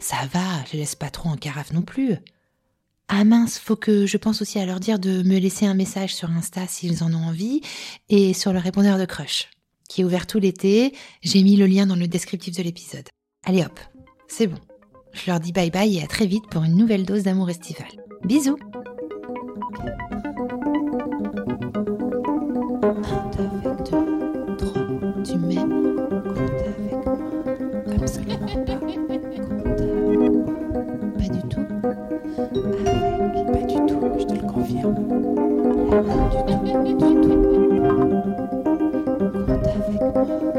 Ça 0.00 0.16
va, 0.32 0.64
je 0.70 0.76
laisse 0.76 0.94
pas 0.94 1.10
trop 1.10 1.28
en 1.28 1.36
carafe 1.36 1.72
non 1.72 1.82
plus. 1.82 2.14
Ah 3.08 3.24
mince, 3.24 3.58
faut 3.58 3.76
que 3.76 4.06
je 4.06 4.16
pense 4.16 4.42
aussi 4.42 4.58
à 4.58 4.66
leur 4.66 4.80
dire 4.80 4.98
de 4.98 5.22
me 5.22 5.38
laisser 5.38 5.66
un 5.66 5.74
message 5.74 6.14
sur 6.14 6.30
Insta 6.30 6.66
s'ils 6.66 7.02
en 7.02 7.12
ont 7.12 7.24
envie 7.24 7.62
et 8.08 8.34
sur 8.34 8.52
le 8.52 8.58
répondeur 8.58 8.98
de 8.98 9.04
Crush, 9.04 9.48
qui 9.88 10.02
est 10.02 10.04
ouvert 10.04 10.26
tout 10.26 10.38
l'été. 10.38 10.94
J'ai 11.22 11.42
mis 11.42 11.56
le 11.56 11.66
lien 11.66 11.86
dans 11.86 11.96
le 11.96 12.06
descriptif 12.06 12.56
de 12.56 12.62
l'épisode. 12.62 13.08
Allez 13.48 13.62
hop, 13.62 13.80
c'est 14.26 14.46
bon. 14.46 14.58
Je 15.14 15.30
leur 15.30 15.40
dis 15.40 15.52
bye 15.52 15.70
bye 15.70 15.96
et 15.96 16.02
à 16.02 16.06
très 16.06 16.26
vite 16.26 16.46
pour 16.50 16.64
une 16.64 16.76
nouvelle 16.76 17.06
dose 17.06 17.22
d'amour 17.22 17.48
estival. 17.48 17.88
Bisous 18.22 18.58
du 31.30 31.40
tout. 31.48 31.66
Du 34.18 34.78
tout. 40.28 40.57